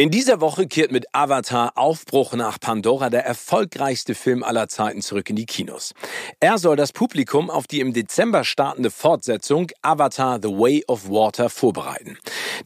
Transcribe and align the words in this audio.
In 0.00 0.12
dieser 0.12 0.40
Woche 0.40 0.68
kehrt 0.68 0.92
mit 0.92 1.06
Avatar 1.12 1.72
Aufbruch 1.74 2.32
nach 2.34 2.60
Pandora 2.60 3.10
der 3.10 3.26
erfolgreichste 3.26 4.14
Film 4.14 4.44
aller 4.44 4.68
Zeiten 4.68 5.02
zurück 5.02 5.28
in 5.28 5.34
die 5.34 5.44
Kinos. 5.44 5.92
Er 6.38 6.58
soll 6.58 6.76
das 6.76 6.92
Publikum 6.92 7.50
auf 7.50 7.66
die 7.66 7.80
im 7.80 7.92
Dezember 7.92 8.44
startende 8.44 8.92
Fortsetzung 8.92 9.72
Avatar 9.82 10.38
The 10.40 10.50
Way 10.50 10.84
of 10.86 11.10
Water 11.10 11.50
vorbereiten. 11.50 12.16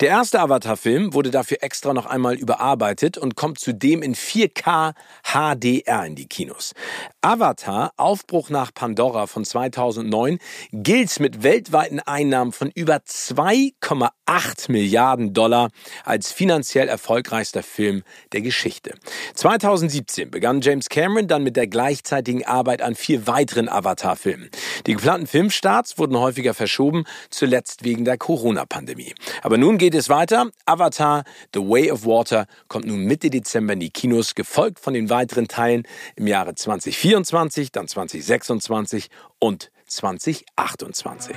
Der 0.00 0.10
erste 0.10 0.40
Avatar-Film 0.40 1.14
wurde 1.14 1.30
dafür 1.30 1.62
extra 1.62 1.94
noch 1.94 2.04
einmal 2.04 2.34
überarbeitet 2.34 3.16
und 3.16 3.34
kommt 3.34 3.58
zudem 3.58 4.02
in 4.02 4.14
4K 4.14 4.92
HDR 5.22 6.04
in 6.04 6.16
die 6.16 6.26
Kinos. 6.26 6.74
Avatar 7.22 7.92
Aufbruch 7.96 8.50
nach 8.50 8.74
Pandora 8.74 9.26
von 9.26 9.46
2009 9.46 10.38
gilt 10.74 11.18
mit 11.18 11.42
weltweiten 11.42 12.00
Einnahmen 12.00 12.52
von 12.52 12.70
über 12.74 12.96
2,8 12.96 14.70
Milliarden 14.70 15.32
Dollar 15.32 15.70
als 16.04 16.30
finanziell 16.30 16.88
erfolgreich 16.88 17.21
erfolgreichster 17.22 17.62
Film 17.62 18.02
der 18.32 18.40
Geschichte. 18.40 18.94
2017 19.34 20.30
begann 20.30 20.60
James 20.60 20.88
Cameron 20.88 21.28
dann 21.28 21.44
mit 21.44 21.56
der 21.56 21.68
gleichzeitigen 21.68 22.44
Arbeit 22.44 22.82
an 22.82 22.96
vier 22.96 23.26
weiteren 23.28 23.68
Avatar-Filmen. 23.68 24.50
Die 24.86 24.94
geplanten 24.94 25.28
Filmstarts 25.28 25.98
wurden 25.98 26.18
häufiger 26.18 26.52
verschoben, 26.52 27.04
zuletzt 27.30 27.84
wegen 27.84 28.04
der 28.04 28.18
Corona-Pandemie. 28.18 29.14
Aber 29.42 29.56
nun 29.56 29.78
geht 29.78 29.94
es 29.94 30.08
weiter. 30.08 30.50
Avatar 30.66 31.22
The 31.54 31.60
Way 31.60 31.92
of 31.92 32.04
Water 32.04 32.46
kommt 32.66 32.86
nun 32.86 33.04
Mitte 33.04 33.30
Dezember 33.30 33.74
in 33.74 33.80
die 33.80 33.90
Kinos, 33.90 34.34
gefolgt 34.34 34.80
von 34.80 34.94
den 34.94 35.08
weiteren 35.08 35.46
Teilen 35.46 35.84
im 36.16 36.26
Jahre 36.26 36.56
2024, 36.56 37.70
dann 37.70 37.86
2026 37.86 39.10
und 39.38 39.70
2028. 39.86 41.36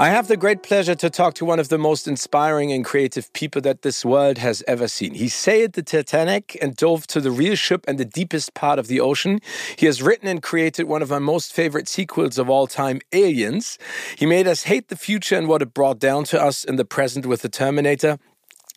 I 0.00 0.08
have 0.08 0.28
the 0.28 0.38
great 0.38 0.62
pleasure 0.62 0.94
to 0.94 1.10
talk 1.10 1.34
to 1.34 1.44
one 1.44 1.60
of 1.60 1.68
the 1.68 1.76
most 1.76 2.08
inspiring 2.08 2.72
and 2.72 2.82
creative 2.82 3.30
people 3.34 3.60
that 3.60 3.82
this 3.82 4.02
world 4.02 4.38
has 4.38 4.64
ever 4.66 4.88
seen. 4.88 5.12
He 5.12 5.28
sailed 5.28 5.74
the 5.74 5.82
Titanic 5.82 6.56
and 6.62 6.74
dove 6.74 7.06
to 7.08 7.20
the 7.20 7.30
real 7.30 7.54
ship 7.54 7.84
and 7.86 7.98
the 7.98 8.06
deepest 8.06 8.54
part 8.54 8.78
of 8.78 8.86
the 8.86 8.98
ocean. 8.98 9.40
He 9.76 9.84
has 9.84 10.00
written 10.00 10.26
and 10.26 10.42
created 10.42 10.84
one 10.84 11.02
of 11.02 11.10
my 11.10 11.18
most 11.18 11.52
favorite 11.52 11.86
sequels 11.86 12.38
of 12.38 12.48
all 12.48 12.66
time, 12.66 13.02
Aliens. 13.12 13.76
He 14.16 14.24
made 14.24 14.46
us 14.48 14.62
hate 14.62 14.88
the 14.88 14.96
future 14.96 15.36
and 15.36 15.48
what 15.48 15.60
it 15.60 15.74
brought 15.74 15.98
down 15.98 16.24
to 16.32 16.42
us 16.42 16.64
in 16.64 16.76
the 16.76 16.86
present 16.86 17.26
with 17.26 17.42
the 17.42 17.50
Terminator. 17.50 18.18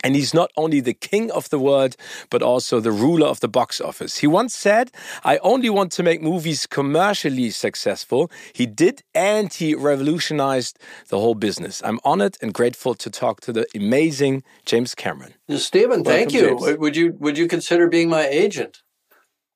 And 0.03 0.15
he's 0.15 0.33
not 0.33 0.51
only 0.57 0.81
the 0.81 0.93
king 0.93 1.31
of 1.31 1.49
the 1.49 1.59
world, 1.59 1.95
but 2.29 2.41
also 2.41 2.79
the 2.79 2.91
ruler 2.91 3.27
of 3.27 3.39
the 3.39 3.47
box 3.47 3.79
office. 3.79 4.17
He 4.17 4.27
once 4.27 4.53
said, 4.53 4.91
I 5.23 5.37
only 5.37 5.69
want 5.69 5.91
to 5.93 6.03
make 6.03 6.21
movies 6.21 6.67
commercially 6.67 7.49
successful. 7.51 8.29
He 8.53 8.65
did, 8.65 9.01
and 9.15 9.51
he 9.53 9.73
revolutionized 9.73 10.77
the 11.07 11.19
whole 11.19 11.35
business. 11.35 11.81
I'm 11.85 11.99
honored 12.03 12.37
and 12.41 12.53
grateful 12.53 12.95
to 12.95 13.09
talk 13.09 13.41
to 13.41 13.53
the 13.53 13.65
amazing 13.73 14.43
James 14.65 14.93
Cameron. 14.93 15.33
Steven, 15.49 16.03
thank 16.03 16.33
you. 16.33 16.59
James. 16.59 16.77
Would 16.77 16.95
you 16.95 17.15
would 17.19 17.37
you 17.37 17.47
consider 17.47 17.87
being 17.87 18.09
my 18.09 18.27
agent? 18.27 18.82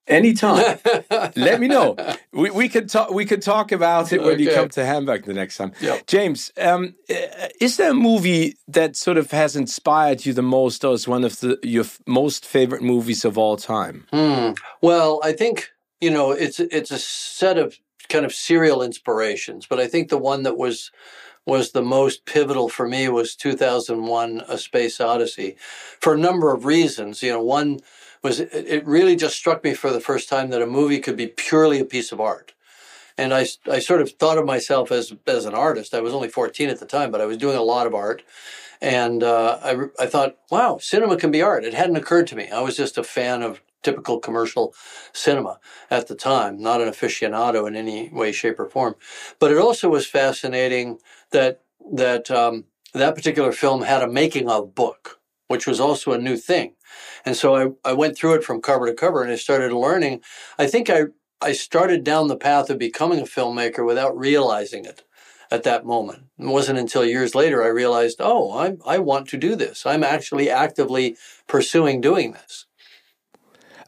Anytime. 0.08 0.80
Let 1.36 1.60
me 1.60 1.68
know. 1.68 1.98
We, 2.32 2.50
we 2.50 2.70
could 2.70 2.90
talk. 2.90 3.12
We 3.12 3.26
could 3.26 3.42
talk 3.42 3.72
about 3.72 4.14
it 4.14 4.22
when 4.22 4.36
okay. 4.36 4.44
you 4.44 4.52
come 4.52 4.70
to 4.70 4.86
Hamburg 4.86 5.26
the 5.26 5.34
next 5.34 5.58
time. 5.58 5.74
Yep. 5.82 6.08
James, 6.08 6.52
um, 6.62 6.96
uh, 7.10 7.16
is 7.60 7.78
there 7.78 7.92
a 7.92 7.94
movie 7.94 8.56
that 8.70 8.96
sort 8.96 9.18
of 9.18 9.32
has 9.32 9.56
inspired 9.56 10.26
you 10.26 10.32
the 10.32 10.42
most, 10.42 10.86
or 10.86 10.94
is 10.94 11.08
one 11.08 11.26
of 11.26 11.40
the 11.42 11.60
your 11.62 11.84
most 12.06 12.46
favorite 12.46 12.82
movies 12.82 13.26
of 13.26 13.38
all 13.38 13.58
time? 13.58 14.06
Hmm. 14.12 14.52
Well, 14.82 15.20
I 15.24 15.34
think 15.34 15.72
you 16.00 16.10
know 16.10 16.32
it's 16.32 16.60
it's 16.60 16.92
a 16.92 17.00
set 17.00 17.58
of 17.58 17.78
kind 18.08 18.26
of 18.26 18.34
serial 18.34 18.82
inspirations, 18.82 19.66
but 19.66 19.80
I 19.80 19.88
think 19.88 20.10
the 20.10 20.18
one 20.18 20.44
that 20.44 20.58
was 20.58 20.92
was 21.46 21.72
the 21.72 21.82
most 21.82 22.26
pivotal 22.26 22.70
for 22.70 22.88
me 22.88 23.10
was 23.10 23.36
2001: 23.36 24.44
A 24.48 24.58
Space 24.58 25.02
Odyssey, 25.02 25.58
for 26.00 26.14
a 26.14 26.18
number 26.18 26.54
of 26.54 26.66
reasons. 26.66 27.22
You 27.22 27.34
know, 27.34 27.42
one 27.42 27.80
was 28.24 28.40
it 28.40 28.86
really 28.86 29.16
just 29.16 29.36
struck 29.36 29.64
me 29.64 29.74
for 29.74 29.92
the 29.92 30.00
first 30.00 30.30
time 30.30 30.50
that 30.50 30.62
a 30.62 30.68
movie 30.68 31.00
could 31.00 31.16
be 31.16 31.28
purely 31.28 31.80
a 31.80 31.86
piece 31.86 32.12
of 32.12 32.20
art. 32.20 32.54
And 33.18 33.34
I, 33.34 33.48
I 33.70 33.80
sort 33.80 34.02
of 34.02 34.12
thought 34.12 34.38
of 34.38 34.46
myself 34.46 34.92
as, 34.92 35.14
as 35.26 35.46
an 35.46 35.56
artist. 35.56 35.94
I 35.94 36.02
was 36.02 36.14
only 36.14 36.28
14 36.28 36.70
at 36.70 36.80
the 36.80 36.86
time, 36.86 37.10
but 37.10 37.22
I 37.22 37.26
was 37.26 37.38
doing 37.38 37.58
a 37.58 37.64
lot 37.64 37.88
of 37.88 37.96
art. 37.96 38.22
And 38.80 39.24
uh, 39.24 39.58
I, 39.64 40.04
I 40.04 40.06
thought, 40.06 40.38
wow, 40.52 40.78
cinema 40.80 41.18
can 41.18 41.32
be 41.32 41.42
art. 41.42 41.64
It 41.64 41.74
hadn't 41.74 41.96
occurred 41.96 42.28
to 42.28 42.36
me. 42.36 42.48
I 42.50 42.62
was 42.62 42.78
just 42.78 42.98
a 42.98 43.04
fan 43.04 43.42
of 43.42 43.62
typical 43.82 44.20
commercial 44.20 44.74
cinema 45.14 45.60
at 45.90 46.08
the 46.08 46.16
time, 46.16 46.62
not 46.62 46.82
an 46.82 46.90
aficionado 46.90 47.68
in 47.68 47.76
any 47.76 48.10
way, 48.10 48.32
shape, 48.32 48.60
or 48.60 48.70
form. 48.70 48.96
But 49.40 49.52
it 49.52 49.58
also 49.58 49.90
was 49.90 50.06
fascinating 50.06 51.00
that 51.32 51.62
that 51.94 52.30
um, 52.30 52.66
that 52.94 53.16
particular 53.16 53.52
film 53.52 53.84
had 53.84 54.02
a 54.02 54.08
making 54.08 54.50
of 54.50 54.76
book, 54.76 55.20
which 55.48 55.66
was 55.66 55.80
also 55.80 56.12
a 56.12 56.18
new 56.18 56.36
thing. 56.36 56.74
And 57.26 57.36
so 57.36 57.56
I, 57.56 57.90
I 57.90 57.94
went 57.94 58.18
through 58.18 58.36
it 58.36 58.44
from 58.44 58.62
cover 58.62 58.86
to 58.86 58.94
cover 58.94 59.22
and 59.24 59.32
I 59.32 59.36
started 59.36 59.74
learning. 59.74 60.22
I 60.58 60.68
think 60.68 60.90
I, 60.90 61.06
I 61.42 61.54
started 61.54 62.04
down 62.04 62.28
the 62.28 62.38
path 62.38 62.70
of 62.70 62.80
becoming 62.80 63.20
a 63.20 63.24
filmmaker 63.24 63.86
without 63.86 64.18
realizing 64.18 64.86
it 64.86 65.04
at 65.50 65.64
that 65.64 65.86
moment. 65.86 66.24
It 66.38 66.48
wasn't 66.48 66.80
until 66.80 67.06
years 67.06 67.36
later 67.36 67.64
I 67.64 67.68
realized, 67.68 68.18
oh, 68.20 68.52
I, 68.52 68.78
I 68.86 68.98
want 69.00 69.28
to 69.30 69.38
do 69.38 69.56
this. 69.56 69.86
I'm 69.86 70.04
actually 70.04 70.50
actively 70.50 71.18
pursuing 71.48 72.02
doing 72.02 72.34
this. 72.34 72.66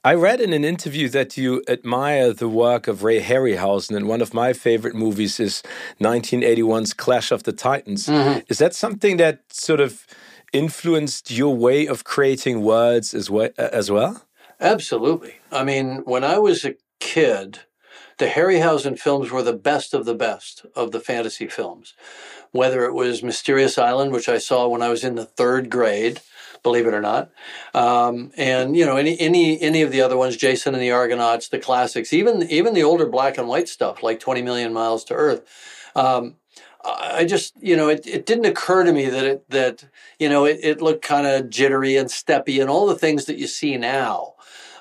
I 0.04 0.14
read 0.14 0.40
in 0.40 0.54
an 0.54 0.64
interview 0.64 1.10
that 1.10 1.36
you 1.36 1.62
admire 1.68 2.32
the 2.32 2.48
work 2.48 2.88
of 2.88 3.04
Ray 3.04 3.22
Harryhausen, 3.22 3.98
and 3.98 4.08
one 4.08 4.22
of 4.22 4.34
my 4.34 4.54
favorite 4.54 4.96
movies 4.96 5.42
is 5.42 5.62
1981's 6.00 6.94
Clash 6.94 7.32
of 7.32 7.44
the 7.44 7.52
Titans. 7.52 8.08
Mm 8.08 8.16
-hmm. 8.16 8.44
Is 8.48 8.58
that 8.58 8.76
something 8.76 9.18
that 9.18 9.40
sort 9.52 9.80
of 9.80 10.06
influenced 10.54 11.32
your 11.32 11.56
way 11.56 11.86
of 11.86 12.04
creating 12.04 12.62
words 12.62 13.14
as 13.14 13.30
well? 13.30 13.50
As 13.58 13.90
well? 13.92 14.26
Absolutely. 14.60 15.36
I 15.52 15.64
mean, 15.64 16.00
when 16.06 16.24
I 16.24 16.38
was 16.38 16.66
a 16.66 16.76
kid, 17.00 17.60
the 18.18 18.28
Harryhausen 18.28 19.00
films 19.00 19.32
were 19.32 19.42
the 19.42 19.54
best 19.54 19.94
of 19.94 20.06
the 20.06 20.14
best 20.14 20.66
of 20.76 20.92
the 20.92 21.00
fantasy 21.00 21.48
films. 21.48 21.94
Whether 22.52 22.84
it 22.84 22.94
was 22.94 23.24
Mysterious 23.24 23.78
Island, 23.78 24.12
which 24.12 24.28
I 24.28 24.38
saw 24.38 24.68
when 24.68 24.82
I 24.82 24.90
was 24.90 25.04
in 25.04 25.16
the 25.16 25.26
third 25.26 25.70
grade, 25.70 26.20
believe 26.64 26.86
it 26.86 26.94
or 26.94 27.02
not, 27.02 27.30
um, 27.74 28.32
and 28.36 28.76
you 28.76 28.86
know 28.86 28.98
any 28.98 29.18
any 29.20 29.62
any 29.62 29.82
of 29.82 29.92
the 29.92 30.02
other 30.02 30.18
ones, 30.18 30.36
Jason 30.36 30.74
and 30.74 30.82
the 30.82 30.92
Argonauts, 30.92 31.48
the 31.48 31.60
classics, 31.60 32.12
even 32.12 32.44
even 32.50 32.74
the 32.74 32.84
older 32.84 33.06
black 33.06 33.38
and 33.38 33.48
white 33.48 33.70
stuff 33.70 34.04
like 34.04 34.20
Twenty 34.20 34.42
Million 34.42 34.74
Miles 34.74 35.04
to 35.06 35.14
Earth. 35.14 35.42
Um, 35.96 36.36
I 36.84 37.26
just, 37.26 37.56
you 37.62 37.76
know, 37.76 37.90
it, 37.90 38.08
it 38.08 38.26
didn't 38.26 38.46
occur 38.46 38.84
to 38.84 38.94
me 38.94 39.06
that 39.10 39.26
it, 39.26 39.50
that, 39.50 39.86
you 40.18 40.30
know, 40.30 40.46
it, 40.46 40.60
it 40.64 40.82
looked 40.82 41.04
kind 41.04 41.28
of 41.28 41.50
jittery 41.50 41.98
and 41.98 42.10
steppy 42.10 42.62
and 42.62 42.70
all 42.70 42.88
the 42.88 42.96
things 42.96 43.26
that 43.26 43.38
you 43.38 43.48
see 43.48 43.78
now. 43.78 44.36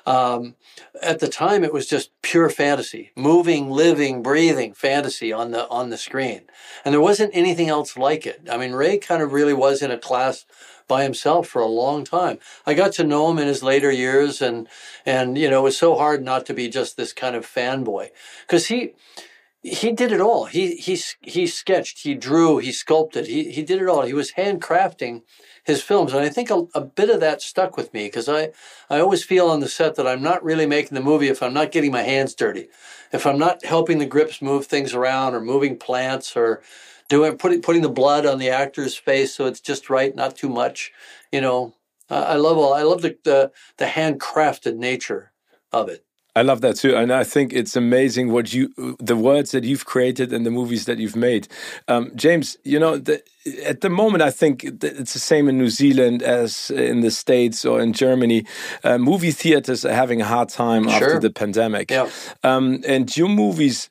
Um, 0.05 0.55
at 1.03 1.19
the 1.19 1.27
time, 1.27 1.63
it 1.63 1.73
was 1.73 1.87
just 1.87 2.09
pure 2.21 2.49
fantasy, 2.49 3.11
moving, 3.15 3.69
living, 3.69 4.23
breathing 4.23 4.73
fantasy 4.73 5.33
on 5.33 5.51
the, 5.51 5.67
on 5.69 5.89
the 5.89 5.97
screen. 5.97 6.43
And 6.85 6.93
there 6.93 7.01
wasn't 7.01 7.35
anything 7.35 7.67
else 7.67 7.97
like 7.97 8.25
it. 8.25 8.47
I 8.49 8.57
mean, 8.57 8.71
Ray 8.71 8.97
kind 8.97 9.21
of 9.21 9.33
really 9.33 9.53
was 9.53 9.81
in 9.81 9.91
a 9.91 9.97
class 9.97 10.45
by 10.87 11.03
himself 11.03 11.47
for 11.47 11.61
a 11.61 11.67
long 11.67 12.03
time. 12.05 12.39
I 12.65 12.73
got 12.73 12.93
to 12.93 13.03
know 13.03 13.29
him 13.29 13.39
in 13.39 13.47
his 13.47 13.61
later 13.61 13.91
years 13.91 14.41
and, 14.41 14.67
and, 15.05 15.37
you 15.37 15.49
know, 15.49 15.59
it 15.59 15.63
was 15.63 15.77
so 15.77 15.95
hard 15.95 16.23
not 16.23 16.45
to 16.47 16.53
be 16.53 16.69
just 16.69 16.97
this 16.97 17.13
kind 17.13 17.35
of 17.35 17.45
fanboy 17.45 18.09
because 18.47 18.67
he, 18.67 18.93
he 19.61 19.91
did 19.91 20.11
it 20.11 20.21
all. 20.21 20.45
He 20.45 20.75
he 20.75 20.97
he 21.21 21.45
sketched, 21.47 21.99
he 22.03 22.15
drew, 22.15 22.59
he 22.59 22.71
sculpted, 22.71 23.27
he 23.27 23.51
he 23.51 23.61
did 23.61 23.81
it 23.81 23.89
all. 23.89 24.03
He 24.03 24.13
was 24.13 24.33
handcrafting 24.33 25.23
his 25.65 25.81
films, 25.81 26.13
and 26.13 26.21
I 26.21 26.29
think 26.29 26.49
a, 26.49 26.65
a 26.73 26.81
bit 26.81 27.09
of 27.09 27.19
that 27.19 27.41
stuck 27.41 27.75
with 27.75 27.93
me 27.93 28.05
because 28.05 28.29
I 28.29 28.51
I 28.89 28.99
always 28.99 29.23
feel 29.23 29.47
on 29.49 29.59
the 29.59 29.67
set 29.67 29.95
that 29.95 30.07
I'm 30.07 30.21
not 30.21 30.43
really 30.43 30.65
making 30.65 30.95
the 30.95 31.01
movie 31.03 31.27
if 31.27 31.43
I'm 31.43 31.53
not 31.53 31.71
getting 31.71 31.91
my 31.91 32.03
hands 32.03 32.35
dirty, 32.35 32.69
if 33.11 33.25
I'm 33.25 33.37
not 33.37 33.65
helping 33.65 33.99
the 33.99 34.05
grips 34.05 34.41
move 34.41 34.65
things 34.65 34.93
around 34.93 35.35
or 35.35 35.41
moving 35.41 35.77
plants 35.77 36.37
or 36.37 36.61
doing 37.09 37.37
putting 37.37 37.61
putting 37.61 37.81
the 37.81 37.89
blood 37.89 38.25
on 38.25 38.39
the 38.39 38.49
actor's 38.49 38.95
face 38.95 39.35
so 39.35 39.45
it's 39.45 39.59
just 39.61 39.89
right, 39.89 40.15
not 40.15 40.37
too 40.37 40.49
much. 40.49 40.93
You 41.33 41.41
know, 41.41 41.75
I 42.09 42.35
love 42.35 42.57
all. 42.57 42.73
I 42.73 42.83
love 42.83 43.01
the 43.01 43.17
the, 43.25 43.51
the 43.77 43.85
handcrafted 43.85 44.77
nature 44.77 45.33
of 45.73 45.89
it. 45.89 46.05
I 46.39 46.41
love 46.41 46.61
that 46.61 46.77
too, 46.77 46.95
and 46.95 47.11
I 47.11 47.25
think 47.25 47.51
it's 47.51 47.75
amazing 47.75 48.31
what 48.31 48.53
you, 48.53 48.73
the 48.97 49.17
words 49.17 49.51
that 49.51 49.65
you've 49.65 49.83
created 49.83 50.31
and 50.31 50.45
the 50.45 50.51
movies 50.51 50.85
that 50.85 50.97
you've 50.97 51.17
made. 51.17 51.49
Um, 51.89 52.13
James, 52.15 52.55
you 52.63 52.79
know, 52.79 52.97
the, 52.97 53.21
at 53.65 53.81
the 53.81 53.89
moment, 53.89 54.23
I 54.23 54.31
think 54.31 54.63
it's 54.63 55.11
the 55.11 55.19
same 55.19 55.49
in 55.49 55.57
New 55.57 55.67
Zealand 55.67 56.23
as 56.23 56.71
in 56.71 57.01
the 57.01 57.11
States 57.11 57.65
or 57.65 57.81
in 57.81 57.91
Germany. 57.91 58.45
Uh, 58.85 58.97
movie 58.97 59.31
theaters 59.31 59.83
are 59.83 59.91
having 59.91 60.21
a 60.21 60.25
hard 60.25 60.47
time 60.47 60.83
sure. 60.83 60.93
after 60.93 61.19
the 61.19 61.29
pandemic, 61.29 61.91
yeah. 61.91 62.09
Um, 62.41 62.83
and 62.87 63.15
your 63.17 63.27
movies 63.27 63.89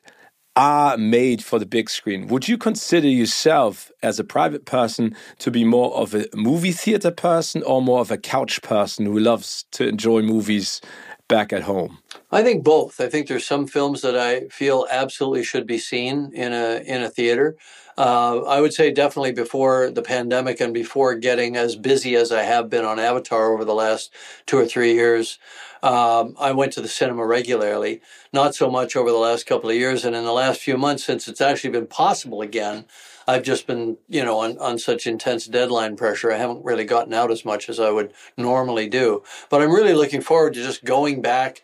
are 0.55 0.97
made 0.97 1.43
for 1.43 1.59
the 1.59 1.67
big 1.67 1.87
screen. 1.87 2.27
Would 2.29 2.47
you 2.47 2.57
consider 2.57 3.07
yourself 3.07 3.91
as 4.01 4.19
a 4.19 4.23
private 4.23 4.65
person 4.65 5.15
to 5.37 5.51
be 5.51 5.63
more 5.63 5.93
of 5.93 6.15
a 6.15 6.25
movie 6.33 6.71
theater 6.71 7.11
person 7.11 7.61
or 7.61 7.79
more 7.79 8.01
of 8.01 8.09
a 8.09 8.17
couch 8.17 8.63
person 8.63 9.05
who 9.05 9.19
loves 9.19 9.65
to 9.73 9.87
enjoy 9.87 10.23
movies 10.23 10.81
back 11.29 11.53
at 11.53 11.63
home? 11.63 11.99
I 12.31 12.43
think 12.43 12.65
both. 12.65 12.99
I 12.99 13.07
think 13.07 13.27
there's 13.27 13.47
some 13.47 13.67
films 13.67 14.01
that 14.01 14.17
I 14.17 14.49
feel 14.49 14.85
absolutely 14.91 15.45
should 15.45 15.65
be 15.65 15.77
seen 15.77 16.31
in 16.33 16.51
a 16.51 16.83
in 16.85 17.01
a 17.01 17.09
theater. 17.09 17.55
Uh, 17.97 18.43
I 18.43 18.61
would 18.61 18.73
say 18.73 18.91
definitely 18.91 19.33
before 19.33 19.91
the 19.91 20.01
pandemic 20.01 20.61
and 20.61 20.73
before 20.73 21.15
getting 21.15 21.57
as 21.57 21.75
busy 21.75 22.15
as 22.15 22.31
I 22.31 22.43
have 22.43 22.69
been 22.69 22.85
on 22.85 22.97
Avatar 22.97 23.51
over 23.53 23.65
the 23.65 23.73
last 23.73 24.13
two 24.45 24.57
or 24.57 24.65
three 24.65 24.93
years, 24.93 25.37
um, 25.83 26.33
I 26.39 26.53
went 26.53 26.71
to 26.73 26.81
the 26.81 26.87
cinema 26.87 27.25
regularly. 27.25 28.01
Not 28.31 28.55
so 28.55 28.71
much 28.71 28.95
over 28.95 29.11
the 29.11 29.17
last 29.17 29.45
couple 29.45 29.69
of 29.69 29.75
years, 29.75 30.05
and 30.05 30.15
in 30.15 30.23
the 30.23 30.31
last 30.31 30.61
few 30.61 30.77
months, 30.77 31.03
since 31.03 31.27
it's 31.27 31.41
actually 31.41 31.71
been 31.71 31.87
possible 31.87 32.41
again, 32.41 32.85
I've 33.29 33.43
just 33.43 33.67
been, 33.67 33.97
you 34.07 34.25
know, 34.25 34.39
on, 34.39 34.57
on 34.57 34.79
such 34.79 35.05
intense 35.05 35.45
deadline 35.45 35.95
pressure. 35.95 36.31
I 36.31 36.37
haven't 36.37 36.65
really 36.65 36.83
gotten 36.83 37.13
out 37.13 37.29
as 37.29 37.45
much 37.45 37.69
as 37.69 37.79
I 37.79 37.91
would 37.91 38.11
normally 38.35 38.89
do. 38.89 39.21
But 39.51 39.61
I'm 39.61 39.71
really 39.71 39.93
looking 39.93 40.21
forward 40.21 40.55
to 40.55 40.63
just 40.63 40.83
going 40.83 41.21
back 41.21 41.61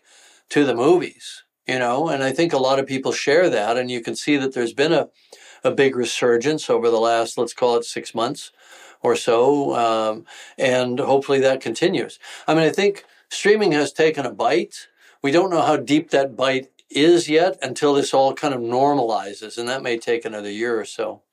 to 0.50 0.64
the 0.64 0.76
movies, 0.76 1.44
you 1.68 1.80
know, 1.80 2.08
and 2.08 2.22
I 2.22 2.32
think 2.34 2.54
a 2.54 2.60
lot 2.60 2.78
of 2.78 2.86
people 2.86 3.12
share 3.12 3.50
that. 3.50 3.78
And 3.78 3.90
you 3.90 4.00
can 4.00 4.16
see 4.16 4.38
that 4.38 4.54
there's 4.54 4.74
been 4.74 4.94
a, 4.94 5.10
a 5.64 5.72
big 5.72 5.96
resurgence 5.96 6.70
over 6.70 6.92
the 6.92 7.00
last, 7.00 7.36
let's 7.36 7.56
call 7.56 7.78
it 7.78 7.86
six 7.86 8.14
months 8.14 8.52
or 9.02 9.16
so. 9.16 9.76
Um, 9.76 10.26
and 10.60 11.00
hopefully 11.00 11.40
that 11.40 11.62
continues. 11.62 12.20
I 12.48 12.54
mean, 12.54 12.64
I 12.64 12.70
think 12.70 13.06
streaming 13.30 13.72
has 13.72 13.92
taken 13.92 14.24
a 14.24 14.32
bite. 14.32 14.88
We 15.24 15.32
don't 15.32 15.50
know 15.50 15.64
how 15.64 15.78
deep 15.78 16.12
that 16.12 16.36
bite 16.36 16.68
is 16.92 17.28
yet 17.28 17.58
until 17.64 17.96
this 17.96 18.14
all 18.14 18.36
kind 18.36 18.54
of 18.54 18.62
normalizes, 18.62 19.58
and 19.58 19.68
that 19.68 19.82
may 19.82 19.98
take 19.98 20.26
another 20.26 20.52
year 20.52 20.80
or 20.80 20.86
so. 20.86 21.24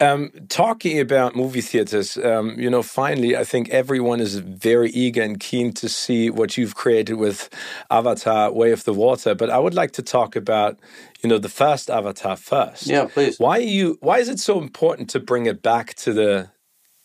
Um, 0.00 0.32
talking 0.48 0.98
about 0.98 1.36
movie 1.36 1.60
theaters, 1.60 2.16
um, 2.16 2.58
you 2.58 2.68
know, 2.68 2.82
finally, 2.82 3.36
I 3.36 3.44
think 3.44 3.68
everyone 3.70 4.20
is 4.20 4.36
very 4.36 4.90
eager 4.90 5.22
and 5.22 5.38
keen 5.38 5.72
to 5.74 5.88
see 5.88 6.30
what 6.30 6.56
you've 6.56 6.74
created 6.74 7.14
with 7.14 7.48
Avatar: 7.90 8.52
Way 8.52 8.72
of 8.72 8.84
the 8.84 8.92
Water. 8.92 9.36
But 9.36 9.50
I 9.50 9.58
would 9.58 9.72
like 9.72 9.92
to 9.92 10.02
talk 10.02 10.34
about, 10.34 10.80
you 11.22 11.28
know, 11.28 11.38
the 11.38 11.48
first 11.48 11.90
Avatar 11.90 12.36
first. 12.36 12.88
Yeah, 12.88 13.04
please. 13.04 13.38
Why 13.38 13.58
you? 13.58 13.96
Why 14.00 14.18
is 14.18 14.28
it 14.28 14.40
so 14.40 14.60
important 14.60 15.10
to 15.10 15.20
bring 15.20 15.46
it 15.46 15.62
back 15.62 15.94
to 15.94 16.12
the 16.12 16.50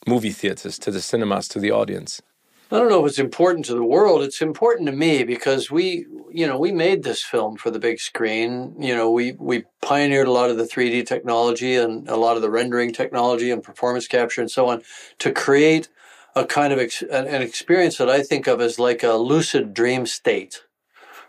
movie 0.07 0.31
theaters, 0.31 0.79
to 0.79 0.91
the 0.91 1.01
cinemas, 1.01 1.47
to 1.49 1.59
the 1.59 1.71
audience? 1.71 2.21
I 2.71 2.77
don't 2.77 2.89
know 2.89 3.03
if 3.03 3.09
it's 3.09 3.17
important 3.19 3.65
to 3.65 3.73
the 3.73 3.83
world. 3.83 4.21
It's 4.21 4.43
important 4.43 4.85
to 4.87 4.95
me 4.95 5.23
because 5.23 5.71
we, 5.71 6.05
you 6.31 6.45
know, 6.45 6.59
we 6.59 6.71
made 6.71 7.01
this 7.01 7.23
film 7.23 7.57
for 7.57 7.71
the 7.71 7.79
big 7.79 7.99
screen. 7.99 8.75
You 8.77 8.95
know, 8.95 9.09
we 9.09 9.31
we 9.31 9.63
pioneered 9.81 10.27
a 10.27 10.31
lot 10.31 10.51
of 10.51 10.57
the 10.57 10.65
3D 10.65 11.07
technology 11.07 11.75
and 11.75 12.07
a 12.07 12.15
lot 12.15 12.35
of 12.35 12.43
the 12.43 12.51
rendering 12.51 12.93
technology 12.93 13.49
and 13.49 13.63
performance 13.63 14.07
capture 14.07 14.41
and 14.41 14.51
so 14.51 14.67
on 14.67 14.83
to 15.17 15.31
create 15.31 15.89
a 16.35 16.45
kind 16.45 16.71
of 16.71 16.77
ex- 16.77 17.01
an 17.01 17.41
experience 17.41 17.97
that 17.97 18.09
I 18.09 18.21
think 18.21 18.45
of 18.45 18.61
as 18.61 18.77
like 18.77 19.01
a 19.01 19.13
lucid 19.13 19.73
dream 19.73 20.05
state, 20.05 20.61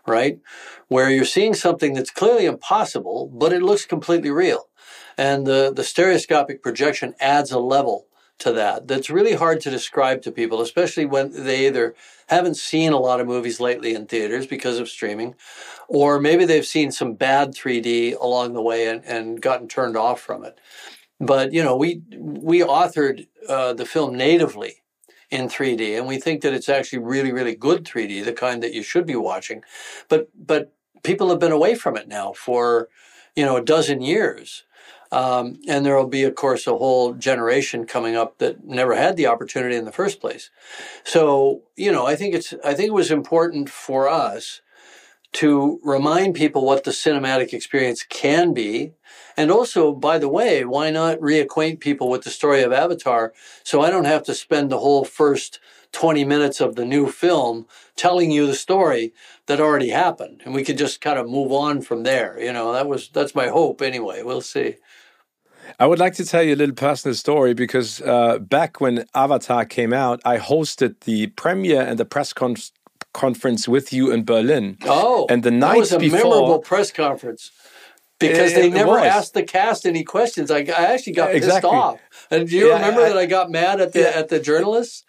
right? 0.06 0.40
Where 0.88 1.08
you're 1.08 1.24
seeing 1.24 1.54
something 1.54 1.94
that's 1.94 2.10
clearly 2.10 2.44
impossible, 2.44 3.30
but 3.32 3.54
it 3.54 3.62
looks 3.62 3.86
completely 3.86 4.30
real. 4.30 4.68
And 5.16 5.46
the, 5.46 5.72
the 5.74 5.84
stereoscopic 5.84 6.62
projection 6.62 7.14
adds 7.18 7.50
a 7.50 7.58
level 7.58 8.08
to 8.40 8.52
that 8.52 8.88
that's 8.88 9.10
really 9.10 9.34
hard 9.34 9.60
to 9.60 9.70
describe 9.70 10.22
to 10.22 10.32
people, 10.32 10.60
especially 10.60 11.04
when 11.06 11.30
they 11.44 11.66
either 11.66 11.94
haven't 12.28 12.56
seen 12.56 12.92
a 12.92 12.98
lot 12.98 13.20
of 13.20 13.26
movies 13.26 13.60
lately 13.60 13.94
in 13.94 14.06
theaters 14.06 14.46
because 14.46 14.78
of 14.78 14.88
streaming, 14.88 15.34
or 15.88 16.20
maybe 16.20 16.44
they've 16.44 16.66
seen 16.66 16.90
some 16.90 17.14
bad 17.14 17.54
3D 17.54 18.18
along 18.20 18.54
the 18.54 18.62
way 18.62 18.88
and, 18.88 19.04
and 19.04 19.40
gotten 19.40 19.68
turned 19.68 19.96
off 19.96 20.20
from 20.20 20.44
it. 20.44 20.58
But 21.20 21.52
you 21.52 21.62
know, 21.62 21.76
we 21.76 22.02
we 22.16 22.60
authored 22.60 23.26
uh, 23.48 23.74
the 23.74 23.86
film 23.86 24.16
natively 24.16 24.82
in 25.30 25.48
3D, 25.48 25.96
and 25.96 26.06
we 26.06 26.18
think 26.18 26.42
that 26.42 26.54
it's 26.54 26.68
actually 26.68 27.00
really, 27.00 27.32
really 27.32 27.54
good 27.54 27.84
3D, 27.84 28.24
the 28.24 28.32
kind 28.32 28.62
that 28.62 28.74
you 28.74 28.82
should 28.82 29.06
be 29.06 29.16
watching. 29.16 29.62
But 30.08 30.28
but 30.34 30.72
people 31.02 31.28
have 31.30 31.38
been 31.38 31.52
away 31.52 31.74
from 31.74 31.96
it 31.96 32.08
now 32.08 32.32
for 32.32 32.88
you 33.36 33.44
know 33.44 33.56
a 33.56 33.64
dozen 33.64 34.00
years. 34.00 34.64
Um, 35.12 35.58
and 35.66 35.84
there 35.84 35.96
will 35.96 36.06
be, 36.06 36.22
of 36.22 36.34
course, 36.34 36.66
a 36.66 36.76
whole 36.76 37.14
generation 37.14 37.84
coming 37.84 38.14
up 38.14 38.38
that 38.38 38.64
never 38.64 38.94
had 38.94 39.16
the 39.16 39.26
opportunity 39.26 39.74
in 39.74 39.84
the 39.84 39.92
first 39.92 40.20
place. 40.20 40.50
So, 41.04 41.62
you 41.76 41.90
know, 41.90 42.06
I 42.06 42.14
think 42.14 42.34
it's, 42.34 42.54
I 42.64 42.74
think 42.74 42.88
it 42.88 42.94
was 42.94 43.10
important 43.10 43.68
for 43.68 44.08
us 44.08 44.60
to 45.32 45.80
remind 45.84 46.34
people 46.34 46.64
what 46.64 46.84
the 46.84 46.90
cinematic 46.90 47.52
experience 47.52 48.02
can 48.02 48.52
be. 48.52 48.92
And 49.36 49.50
also, 49.50 49.92
by 49.92 50.18
the 50.18 50.28
way, 50.28 50.64
why 50.64 50.90
not 50.90 51.20
reacquaint 51.20 51.80
people 51.80 52.08
with 52.08 52.22
the 52.22 52.30
story 52.30 52.62
of 52.62 52.72
Avatar 52.72 53.32
so 53.62 53.80
I 53.80 53.90
don't 53.90 54.06
have 54.06 54.24
to 54.24 54.34
spend 54.34 54.70
the 54.70 54.78
whole 54.78 55.04
first 55.04 55.60
20 55.92 56.24
minutes 56.24 56.60
of 56.60 56.76
the 56.76 56.84
new 56.84 57.08
film 57.08 57.66
telling 57.96 58.30
you 58.30 58.46
the 58.46 58.54
story 58.54 59.12
that 59.46 59.60
already 59.60 59.90
happened 59.90 60.42
and 60.44 60.54
we 60.54 60.64
could 60.64 60.78
just 60.78 61.00
kind 61.00 61.18
of 61.18 61.28
move 61.28 61.52
on 61.52 61.82
from 61.82 62.04
there 62.04 62.38
you 62.40 62.52
know 62.52 62.72
that 62.72 62.86
was 62.86 63.08
that's 63.08 63.34
my 63.34 63.48
hope 63.48 63.82
anyway 63.82 64.22
we'll 64.22 64.40
see 64.40 64.76
I 65.78 65.86
would 65.86 65.98
like 65.98 66.14
to 66.14 66.24
tell 66.24 66.42
you 66.42 66.54
a 66.54 66.56
little 66.56 66.74
personal 66.74 67.14
story 67.14 67.54
because 67.54 68.00
uh, 68.02 68.38
back 68.38 68.80
when 68.80 69.06
Avatar 69.14 69.64
came 69.64 69.92
out, 69.92 70.20
I 70.24 70.38
hosted 70.38 71.00
the 71.00 71.28
premiere 71.28 71.82
and 71.82 71.98
the 71.98 72.04
press 72.04 72.32
conference 72.32 72.72
conference 73.12 73.66
with 73.66 73.92
you 73.92 74.12
in 74.12 74.24
Berlin. 74.24 74.76
Oh, 74.84 75.26
and 75.28 75.42
the 75.42 75.50
night 75.50 75.78
was 75.78 75.92
a 75.92 75.98
before, 75.98 76.18
memorable 76.18 76.60
press 76.60 76.92
conference 76.92 77.50
because 78.20 78.54
they 78.54 78.70
never 78.70 78.92
was. 78.92 79.04
asked 79.04 79.34
the 79.34 79.42
cast 79.42 79.84
any 79.86 80.04
questions. 80.04 80.50
I, 80.50 80.58
I 80.58 80.92
actually 80.92 81.14
got 81.14 81.34
exactly. 81.34 81.70
pissed 81.70 81.74
off. 81.74 82.00
And 82.30 82.48
do 82.48 82.56
you 82.56 82.68
yeah, 82.68 82.74
remember 82.74 83.02
I, 83.02 83.08
that 83.08 83.18
I 83.18 83.26
got 83.26 83.50
mad 83.50 83.80
at 83.80 83.92
the 83.92 84.00
yeah. 84.00 84.12
at 84.14 84.28
the 84.28 84.38
journalists? 84.38 85.04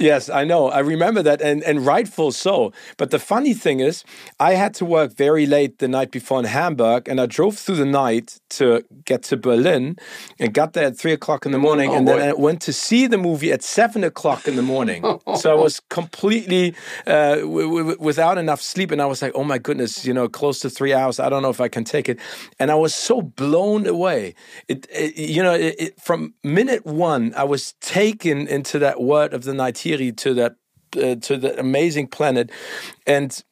Yes, 0.00 0.30
I 0.30 0.44
know. 0.44 0.70
I 0.70 0.78
remember 0.78 1.22
that, 1.22 1.42
and, 1.42 1.62
and 1.62 1.84
rightful 1.84 2.32
so. 2.32 2.72
But 2.96 3.10
the 3.10 3.18
funny 3.18 3.52
thing 3.52 3.80
is, 3.80 4.02
I 4.40 4.54
had 4.54 4.72
to 4.74 4.86
work 4.86 5.12
very 5.12 5.44
late 5.44 5.78
the 5.78 5.88
night 5.88 6.10
before 6.10 6.38
in 6.38 6.46
Hamburg, 6.46 7.06
and 7.06 7.20
I 7.20 7.26
drove 7.26 7.58
through 7.58 7.76
the 7.76 7.84
night 7.84 8.40
to 8.50 8.82
get 9.04 9.22
to 9.24 9.36
Berlin 9.36 9.98
and 10.38 10.54
got 10.54 10.72
there 10.72 10.86
at 10.86 10.96
three 10.96 11.12
o'clock 11.12 11.44
in 11.44 11.52
the 11.52 11.58
morning. 11.58 11.90
Oh, 11.90 11.96
and 11.96 12.06
boy. 12.06 12.18
then 12.18 12.28
I 12.30 12.32
went 12.32 12.62
to 12.62 12.72
see 12.72 13.06
the 13.06 13.18
movie 13.18 13.52
at 13.52 13.62
seven 13.62 14.02
o'clock 14.02 14.48
in 14.48 14.56
the 14.56 14.62
morning. 14.62 15.04
so 15.36 15.50
I 15.50 15.54
was 15.54 15.80
completely 15.90 16.74
uh, 17.06 17.40
without 17.44 18.38
enough 18.38 18.62
sleep. 18.62 18.90
And 18.90 19.02
I 19.02 19.06
was 19.06 19.20
like, 19.20 19.32
oh 19.34 19.44
my 19.44 19.58
goodness, 19.58 20.06
you 20.06 20.14
know, 20.14 20.28
close 20.28 20.60
to 20.60 20.70
three 20.70 20.94
hours. 20.94 21.20
I 21.20 21.28
don't 21.28 21.42
know 21.42 21.50
if 21.50 21.60
I 21.60 21.68
can 21.68 21.84
take 21.84 22.08
it. 22.08 22.18
And 22.58 22.70
I 22.70 22.74
was 22.74 22.94
so 22.94 23.20
blown 23.20 23.86
away. 23.86 24.34
It, 24.66 24.86
it 24.90 25.16
you 25.16 25.42
know, 25.42 25.54
it, 25.54 26.00
from 26.00 26.32
minute 26.42 26.86
one, 26.86 27.34
I 27.36 27.44
was 27.44 27.74
taken 27.80 28.48
into 28.48 28.78
that 28.78 29.02
world 29.02 29.34
of 29.34 29.44
the 29.44 29.52
night 29.52 29.76
to 29.98 30.34
that 30.34 30.56
uh, 30.96 31.14
to 31.16 31.36
that 31.36 31.58
amazing 31.58 32.08
planet, 32.08 32.50
and 33.06 33.42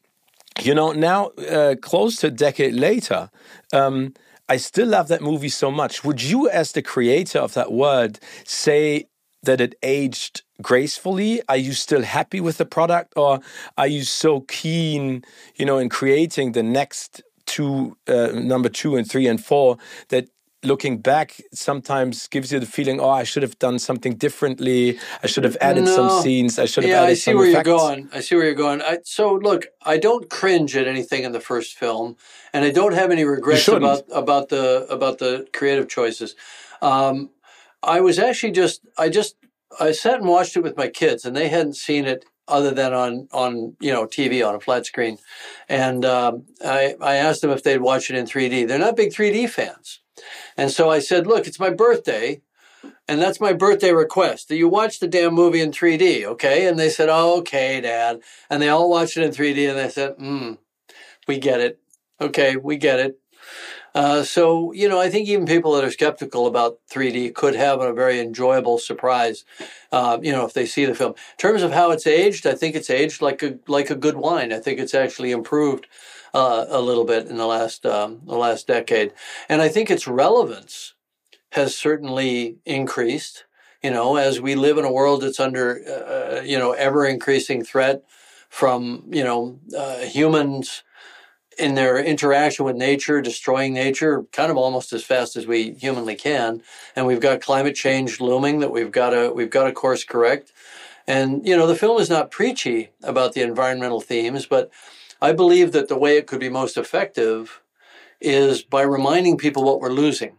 you 0.60 0.74
know 0.74 0.92
now 0.92 1.26
uh, 1.50 1.74
close 1.80 2.16
to 2.16 2.28
a 2.28 2.30
decade 2.30 2.74
later. 2.74 3.30
Um, 3.72 4.14
I 4.48 4.56
still 4.56 4.88
love 4.88 5.08
that 5.08 5.20
movie 5.20 5.50
so 5.50 5.70
much. 5.70 6.02
Would 6.04 6.22
you, 6.22 6.48
as 6.48 6.72
the 6.72 6.80
creator 6.80 7.38
of 7.38 7.52
that 7.52 7.70
word, 7.70 8.18
say 8.46 9.08
that 9.42 9.60
it 9.60 9.74
aged 9.82 10.42
gracefully? 10.62 11.42
Are 11.48 11.56
you 11.56 11.72
still 11.72 12.02
happy 12.02 12.40
with 12.40 12.56
the 12.56 12.64
product, 12.64 13.12
or 13.16 13.40
are 13.76 13.86
you 13.86 14.04
so 14.04 14.40
keen, 14.40 15.22
you 15.56 15.66
know, 15.66 15.78
in 15.78 15.90
creating 15.90 16.52
the 16.52 16.62
next 16.62 17.22
two, 17.44 17.96
uh, 18.06 18.28
number 18.32 18.68
two 18.68 18.96
and 18.96 19.08
three 19.08 19.26
and 19.26 19.42
four, 19.44 19.76
that 20.08 20.28
looking 20.64 20.98
back 20.98 21.40
sometimes 21.52 22.26
gives 22.28 22.52
you 22.52 22.58
the 22.58 22.66
feeling 22.66 22.98
oh 23.00 23.10
i 23.10 23.22
should 23.22 23.42
have 23.42 23.58
done 23.58 23.78
something 23.78 24.14
differently. 24.14 24.98
I 25.22 25.26
should 25.28 25.44
have 25.44 25.56
added 25.60 25.84
no. 25.84 25.94
some 25.94 26.22
scenes. 26.22 26.58
I 26.58 26.66
should 26.66 26.84
have 26.84 26.90
yeah, 26.90 27.02
added 27.02 27.10
i 27.10 27.14
see 27.14 27.34
where 27.34 27.48
effects. 27.48 27.68
you're 27.68 27.78
going. 27.78 28.08
I 28.12 28.20
see 28.20 28.34
where 28.34 28.44
you're 28.44 28.54
going. 28.54 28.82
I, 28.82 28.98
so 29.04 29.34
look 29.34 29.66
i 29.82 29.98
don't 29.98 30.28
cringe 30.28 30.76
at 30.76 30.86
anything 30.88 31.22
in 31.24 31.32
the 31.32 31.40
first 31.40 31.78
film 31.78 32.16
and 32.52 32.64
i 32.64 32.70
don't 32.70 32.94
have 32.94 33.10
any 33.10 33.24
regrets 33.24 33.68
about 33.68 34.02
about 34.12 34.48
the 34.48 34.86
about 34.90 35.18
the 35.18 35.46
creative 35.52 35.88
choices. 35.88 36.34
Um, 36.82 37.30
i 37.82 38.00
was 38.00 38.18
actually 38.18 38.52
just 38.52 38.80
i 38.96 39.08
just 39.08 39.36
i 39.78 39.92
sat 39.92 40.20
and 40.20 40.28
watched 40.28 40.56
it 40.56 40.62
with 40.62 40.76
my 40.76 40.88
kids 40.88 41.24
and 41.24 41.36
they 41.36 41.48
hadn't 41.48 41.76
seen 41.76 42.04
it 42.04 42.24
other 42.48 42.72
than 42.72 42.92
on 42.92 43.28
on 43.32 43.76
you 43.80 43.92
know 43.92 44.06
TV 44.06 44.46
on 44.46 44.54
a 44.54 44.60
flat 44.60 44.86
screen. 44.86 45.18
And 45.68 46.04
um, 46.04 46.46
I 46.64 46.94
I 47.00 47.16
asked 47.16 47.42
them 47.42 47.50
if 47.50 47.62
they'd 47.62 47.80
watch 47.80 48.10
it 48.10 48.16
in 48.16 48.24
3D. 48.24 48.66
They're 48.66 48.78
not 48.78 48.96
big 48.96 49.12
3D 49.12 49.48
fans, 49.50 50.00
and 50.56 50.70
so 50.70 50.90
I 50.90 50.98
said, 50.98 51.26
look, 51.26 51.46
it's 51.46 51.60
my 51.60 51.70
birthday. 51.70 52.42
And 53.10 53.22
that's 53.22 53.40
my 53.40 53.54
birthday 53.54 53.92
request. 53.92 54.48
Do 54.48 54.56
you 54.56 54.68
watch 54.68 55.00
the 55.00 55.08
damn 55.08 55.32
movie 55.32 55.62
in 55.62 55.72
3D? 55.72 56.24
Okay. 56.24 56.68
And 56.68 56.78
they 56.78 56.90
said, 56.90 57.08
oh, 57.08 57.38
okay, 57.38 57.80
Dad. 57.80 58.20
And 58.50 58.60
they 58.60 58.68
all 58.68 58.90
watched 58.90 59.16
it 59.16 59.24
in 59.24 59.30
3D 59.30 59.68
and 59.68 59.78
they 59.78 59.88
said, 59.88 60.14
hmm, 60.18 60.52
we 61.26 61.38
get 61.38 61.60
it. 61.60 61.80
Okay, 62.20 62.56
we 62.56 62.76
get 62.76 63.00
it. 63.00 63.18
Uh, 63.98 64.22
so, 64.22 64.72
you 64.72 64.88
know, 64.88 65.00
I 65.00 65.10
think 65.10 65.26
even 65.26 65.44
people 65.44 65.72
that 65.72 65.82
are 65.82 65.90
skeptical 65.90 66.46
about 66.46 66.78
3D 66.88 67.30
could 67.30 67.56
have 67.56 67.80
a 67.80 67.92
very 67.92 68.20
enjoyable 68.20 68.78
surprise, 68.78 69.44
uh, 69.90 70.18
you 70.22 70.30
know, 70.30 70.46
if 70.46 70.52
they 70.52 70.66
see 70.66 70.84
the 70.84 70.94
film. 70.94 71.14
In 71.14 71.36
terms 71.36 71.62
of 71.64 71.72
how 71.72 71.90
it's 71.90 72.06
aged, 72.06 72.46
I 72.46 72.54
think 72.54 72.76
it's 72.76 72.90
aged 72.90 73.20
like 73.20 73.42
a 73.42 73.58
like 73.66 73.90
a 73.90 73.96
good 73.96 74.16
wine. 74.16 74.52
I 74.52 74.60
think 74.60 74.78
it's 74.78 74.94
actually 74.94 75.32
improved 75.32 75.88
uh, 76.32 76.66
a 76.68 76.80
little 76.80 77.04
bit 77.04 77.26
in 77.26 77.38
the 77.38 77.46
last 77.46 77.84
um, 77.84 78.20
the 78.24 78.36
last 78.36 78.68
decade, 78.68 79.12
and 79.48 79.60
I 79.60 79.68
think 79.68 79.90
its 79.90 80.06
relevance 80.06 80.94
has 81.52 81.76
certainly 81.76 82.58
increased. 82.64 83.44
You 83.82 83.92
know, 83.92 84.16
as 84.16 84.40
we 84.40 84.56
live 84.56 84.78
in 84.78 84.84
a 84.84 84.92
world 84.92 85.22
that's 85.22 85.40
under 85.40 85.80
uh, 85.88 86.42
you 86.42 86.58
know 86.58 86.72
ever 86.72 87.06
increasing 87.06 87.64
threat 87.64 88.02
from 88.48 89.04
you 89.10 89.24
know 89.24 89.60
uh, 89.76 89.98
humans 90.00 90.82
in 91.58 91.74
their 91.74 91.98
interaction 91.98 92.64
with 92.64 92.76
nature, 92.76 93.20
destroying 93.20 93.74
nature 93.74 94.24
kind 94.32 94.50
of 94.50 94.56
almost 94.56 94.92
as 94.92 95.04
fast 95.04 95.36
as 95.36 95.46
we 95.46 95.72
humanly 95.72 96.14
can. 96.14 96.62
And 96.94 97.06
we've 97.06 97.20
got 97.20 97.40
climate 97.40 97.74
change 97.74 98.20
looming 98.20 98.60
that 98.60 98.70
we've 98.70 98.92
got 98.92 99.10
to 99.10 99.32
we've 99.32 99.50
got 99.50 99.64
to 99.64 99.72
course 99.72 100.04
correct. 100.04 100.52
And 101.06 101.46
you 101.46 101.56
know, 101.56 101.66
the 101.66 101.76
film 101.76 102.00
is 102.00 102.10
not 102.10 102.30
preachy 102.30 102.90
about 103.02 103.32
the 103.32 103.42
environmental 103.42 104.00
themes, 104.00 104.46
but 104.46 104.70
I 105.20 105.32
believe 105.32 105.72
that 105.72 105.88
the 105.88 105.98
way 105.98 106.16
it 106.16 106.26
could 106.26 106.40
be 106.40 106.48
most 106.48 106.76
effective 106.76 107.60
is 108.20 108.62
by 108.62 108.82
reminding 108.82 109.38
people 109.38 109.64
what 109.64 109.80
we're 109.80 109.90
losing. 109.90 110.36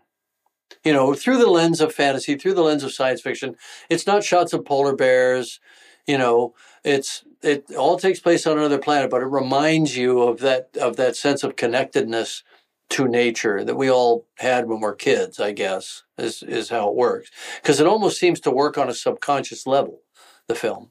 You 0.84 0.94
know, 0.94 1.14
through 1.14 1.38
the 1.38 1.50
lens 1.50 1.82
of 1.82 1.94
fantasy, 1.94 2.36
through 2.36 2.54
the 2.54 2.62
lens 2.62 2.84
of 2.84 2.94
science 2.94 3.22
fiction. 3.22 3.56
It's 3.90 4.08
not 4.08 4.24
shots 4.24 4.54
of 4.54 4.64
polar 4.64 4.96
bears, 4.96 5.60
you 6.08 6.18
know, 6.18 6.54
it's 6.84 7.24
it 7.42 7.72
all 7.76 7.98
takes 7.98 8.20
place 8.20 8.46
on 8.48 8.58
another 8.58 8.78
planet, 8.78 9.10
but 9.10 9.22
it 9.22 9.28
reminds 9.28 9.98
you 9.98 10.22
of 10.22 10.40
that 10.40 10.70
of 10.80 10.96
that 10.98 11.16
sense 11.16 11.44
of 11.44 11.56
connectedness 11.56 12.44
to 12.92 13.08
nature 13.08 13.64
that 13.64 13.76
we 13.76 13.90
all 13.90 14.26
had 14.40 14.68
when 14.68 14.80
we're 14.80 14.96
kids. 14.96 15.40
I 15.40 15.52
guess 15.52 16.04
is 16.18 16.44
is 16.44 16.70
how 16.70 16.90
it 16.90 16.96
works 16.96 17.32
because 17.62 17.80
it 17.80 17.88
almost 17.88 18.20
seems 18.20 18.40
to 18.42 18.52
work 18.52 18.78
on 18.78 18.90
a 18.90 18.94
subconscious 18.94 19.66
level. 19.68 20.02
The 20.48 20.56
film. 20.56 20.90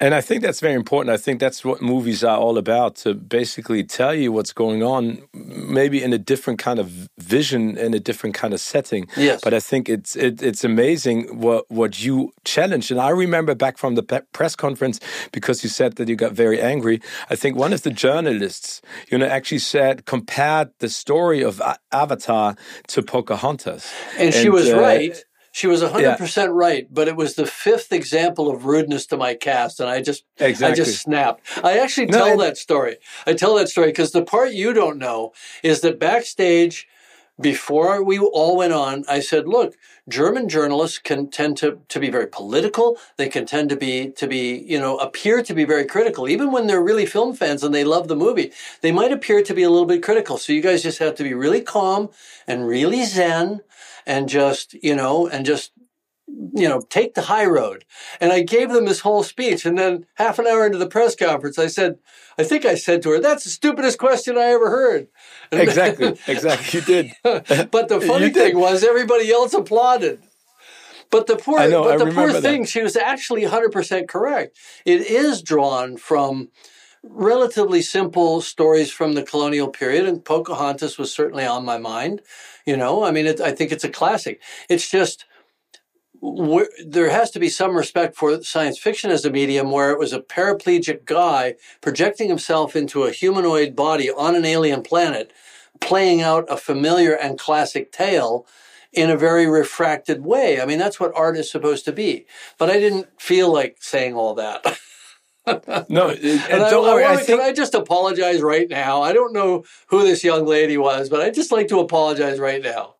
And 0.00 0.12
I 0.12 0.20
think 0.20 0.42
that's 0.42 0.60
very 0.60 0.74
important. 0.74 1.14
I 1.14 1.16
think 1.16 1.38
that's 1.38 1.64
what 1.64 1.80
movies 1.80 2.24
are 2.24 2.36
all 2.36 2.58
about 2.58 2.96
to 2.96 3.14
basically 3.14 3.84
tell 3.84 4.12
you 4.12 4.32
what's 4.32 4.52
going 4.52 4.82
on, 4.82 5.22
maybe 5.32 6.02
in 6.02 6.12
a 6.12 6.18
different 6.18 6.58
kind 6.58 6.80
of 6.80 7.08
vision, 7.18 7.78
in 7.78 7.94
a 7.94 8.00
different 8.00 8.34
kind 8.34 8.52
of 8.52 8.60
setting. 8.60 9.06
Yes. 9.16 9.40
But 9.42 9.54
I 9.54 9.60
think 9.60 9.88
it's 9.88 10.16
it, 10.16 10.42
it's 10.42 10.64
amazing 10.64 11.38
what 11.40 11.70
what 11.70 12.04
you 12.04 12.32
challenged. 12.44 12.90
And 12.90 13.00
I 13.00 13.10
remember 13.10 13.54
back 13.54 13.78
from 13.78 13.94
the 13.94 14.02
press 14.32 14.56
conference 14.56 14.98
because 15.30 15.62
you 15.62 15.70
said 15.70 15.94
that 15.96 16.08
you 16.08 16.16
got 16.16 16.32
very 16.32 16.60
angry. 16.60 17.00
I 17.30 17.36
think 17.36 17.56
one 17.56 17.72
of 17.72 17.82
the 17.82 17.90
journalists, 17.90 18.82
you 19.10 19.18
know, 19.18 19.26
actually 19.26 19.60
said 19.60 20.06
compared 20.06 20.70
the 20.80 20.88
story 20.88 21.42
of 21.42 21.62
Avatar 21.92 22.56
to 22.88 23.02
Pocahontas, 23.02 23.92
and, 24.18 24.24
and 24.24 24.34
she 24.34 24.50
was 24.50 24.68
uh, 24.70 24.80
right 24.80 25.24
she 25.54 25.68
was 25.68 25.82
100% 25.82 26.36
yeah. 26.36 26.46
right, 26.50 26.92
but 26.92 27.06
it 27.06 27.14
was 27.14 27.36
the 27.36 27.46
fifth 27.46 27.92
example 27.92 28.50
of 28.50 28.64
rudeness 28.64 29.06
to 29.06 29.16
my 29.16 29.34
cast 29.34 29.78
and 29.78 29.88
I 29.88 30.02
just 30.02 30.24
exactly. 30.38 30.72
I 30.72 30.74
just 30.74 31.00
snapped. 31.00 31.46
I 31.62 31.78
actually 31.78 32.08
tell 32.08 32.36
no, 32.36 32.42
that 32.42 32.58
story. 32.58 32.96
I 33.24 33.34
tell 33.34 33.54
that 33.54 33.68
story 33.68 33.86
because 33.86 34.10
the 34.10 34.24
part 34.24 34.50
you 34.50 34.72
don't 34.72 34.98
know 34.98 35.32
is 35.62 35.80
that 35.82 36.00
backstage 36.00 36.88
before 37.40 38.02
we 38.02 38.18
all 38.18 38.56
went 38.56 38.72
on, 38.72 39.04
I 39.08 39.20
said, 39.20 39.46
look, 39.46 39.76
German 40.08 40.48
journalists 40.48 40.98
can 40.98 41.30
tend 41.30 41.56
to, 41.58 41.78
to 41.88 42.00
be 42.00 42.10
very 42.10 42.26
political. 42.26 42.98
They 43.16 43.28
can 43.28 43.46
tend 43.46 43.70
to 43.70 43.76
be, 43.76 44.10
to 44.10 44.26
be, 44.26 44.58
you 44.58 44.80
know, 44.80 44.96
appear 44.98 45.40
to 45.44 45.54
be 45.54 45.64
very 45.64 45.84
critical. 45.84 46.28
Even 46.28 46.50
when 46.50 46.66
they're 46.66 46.82
really 46.82 47.06
film 47.06 47.32
fans 47.32 47.62
and 47.62 47.72
they 47.72 47.84
love 47.84 48.08
the 48.08 48.16
movie, 48.16 48.50
they 48.80 48.90
might 48.90 49.12
appear 49.12 49.40
to 49.42 49.54
be 49.54 49.62
a 49.62 49.70
little 49.70 49.86
bit 49.86 50.02
critical. 50.02 50.36
So 50.36 50.52
you 50.52 50.60
guys 50.60 50.82
just 50.82 50.98
have 50.98 51.14
to 51.14 51.22
be 51.22 51.32
really 51.32 51.60
calm 51.60 52.10
and 52.48 52.66
really 52.66 53.04
zen 53.04 53.60
and 54.06 54.28
just, 54.28 54.74
you 54.74 54.94
know, 54.94 55.26
and 55.26 55.44
just, 55.44 55.72
you 56.26 56.68
know, 56.68 56.80
take 56.80 57.14
the 57.14 57.22
high 57.22 57.46
road. 57.46 57.84
And 58.20 58.32
I 58.32 58.42
gave 58.42 58.70
them 58.70 58.86
this 58.86 59.00
whole 59.00 59.22
speech. 59.22 59.64
And 59.64 59.78
then 59.78 60.06
half 60.14 60.38
an 60.38 60.46
hour 60.46 60.66
into 60.66 60.78
the 60.78 60.88
press 60.88 61.14
conference, 61.14 61.58
I 61.58 61.66
said, 61.66 61.98
I 62.38 62.44
think 62.44 62.64
I 62.64 62.74
said 62.74 63.02
to 63.02 63.10
her, 63.10 63.20
that's 63.20 63.44
the 63.44 63.50
stupidest 63.50 63.98
question 63.98 64.36
I 64.36 64.46
ever 64.46 64.70
heard. 64.70 65.08
And 65.52 65.60
exactly. 65.60 66.16
exactly. 66.26 66.80
You 66.80 66.86
did. 66.86 67.12
but 67.70 67.88
the 67.88 68.00
funny 68.00 68.30
thing 68.30 68.58
was 68.58 68.82
everybody 68.82 69.30
else 69.30 69.54
applauded. 69.54 70.22
But 71.10 71.26
the 71.26 71.36
poor, 71.36 71.68
know, 71.68 71.84
but 71.84 71.98
the 71.98 72.10
poor 72.12 72.32
thing, 72.32 72.62
that. 72.62 72.68
she 72.68 72.82
was 72.82 72.96
actually 72.96 73.42
100% 73.42 74.08
correct. 74.08 74.58
It 74.84 75.02
is 75.02 75.42
drawn 75.42 75.96
from 75.96 76.48
relatively 77.08 77.82
simple 77.82 78.40
stories 78.40 78.90
from 78.90 79.14
the 79.14 79.22
colonial 79.22 79.68
period, 79.68 80.06
and 80.06 80.24
Pocahontas 80.24 80.98
was 80.98 81.12
certainly 81.12 81.44
on 81.44 81.64
my 81.64 81.78
mind. 81.78 82.22
You 82.66 82.76
know, 82.76 83.04
I 83.04 83.10
mean, 83.10 83.26
it, 83.26 83.40
I 83.40 83.52
think 83.52 83.72
it's 83.72 83.84
a 83.84 83.90
classic. 83.90 84.40
It's 84.68 84.90
just 84.90 85.26
there 86.86 87.10
has 87.10 87.30
to 87.32 87.38
be 87.38 87.50
some 87.50 87.76
respect 87.76 88.16
for 88.16 88.42
science 88.42 88.78
fiction 88.78 89.10
as 89.10 89.24
a 89.24 89.30
medium 89.30 89.70
where 89.70 89.90
it 89.90 89.98
was 89.98 90.12
a 90.12 90.20
paraplegic 90.20 91.04
guy 91.04 91.54
projecting 91.82 92.28
himself 92.28 92.74
into 92.74 93.02
a 93.02 93.10
humanoid 93.10 93.76
body 93.76 94.10
on 94.10 94.34
an 94.34 94.44
alien 94.44 94.82
planet, 94.82 95.32
playing 95.80 96.22
out 96.22 96.46
a 96.48 96.56
familiar 96.56 97.12
and 97.12 97.38
classic 97.38 97.92
tale 97.92 98.46
in 98.92 99.10
a 99.10 99.16
very 99.16 99.46
refracted 99.46 100.24
way. 100.24 100.60
I 100.60 100.66
mean, 100.66 100.78
that's 100.78 101.00
what 101.00 101.12
art 101.14 101.36
is 101.36 101.50
supposed 101.50 101.84
to 101.84 101.92
be. 101.92 102.26
But 102.58 102.70
I 102.70 102.78
didn't 102.78 103.20
feel 103.20 103.52
like 103.52 103.78
saying 103.80 104.14
all 104.14 104.34
that. 104.34 104.78
no, 105.46 105.56
and 106.10 106.62
I, 106.62 106.70
don't 106.70 106.84
worry. 106.84 107.04
I, 107.04 107.14
I 107.14 107.16
think... 107.16 107.26
Can 107.26 107.40
I 107.40 107.52
just 107.52 107.74
apologize 107.74 108.40
right 108.40 108.68
now? 108.68 109.02
I 109.02 109.12
don't 109.12 109.32
know 109.32 109.64
who 109.88 110.02
this 110.02 110.24
young 110.24 110.46
lady 110.46 110.76
was, 110.76 111.08
but 111.08 111.20
I'd 111.20 111.34
just 111.34 111.52
like 111.52 111.68
to 111.68 111.80
apologize 111.80 112.38
right 112.38 112.62
now. 112.62 112.93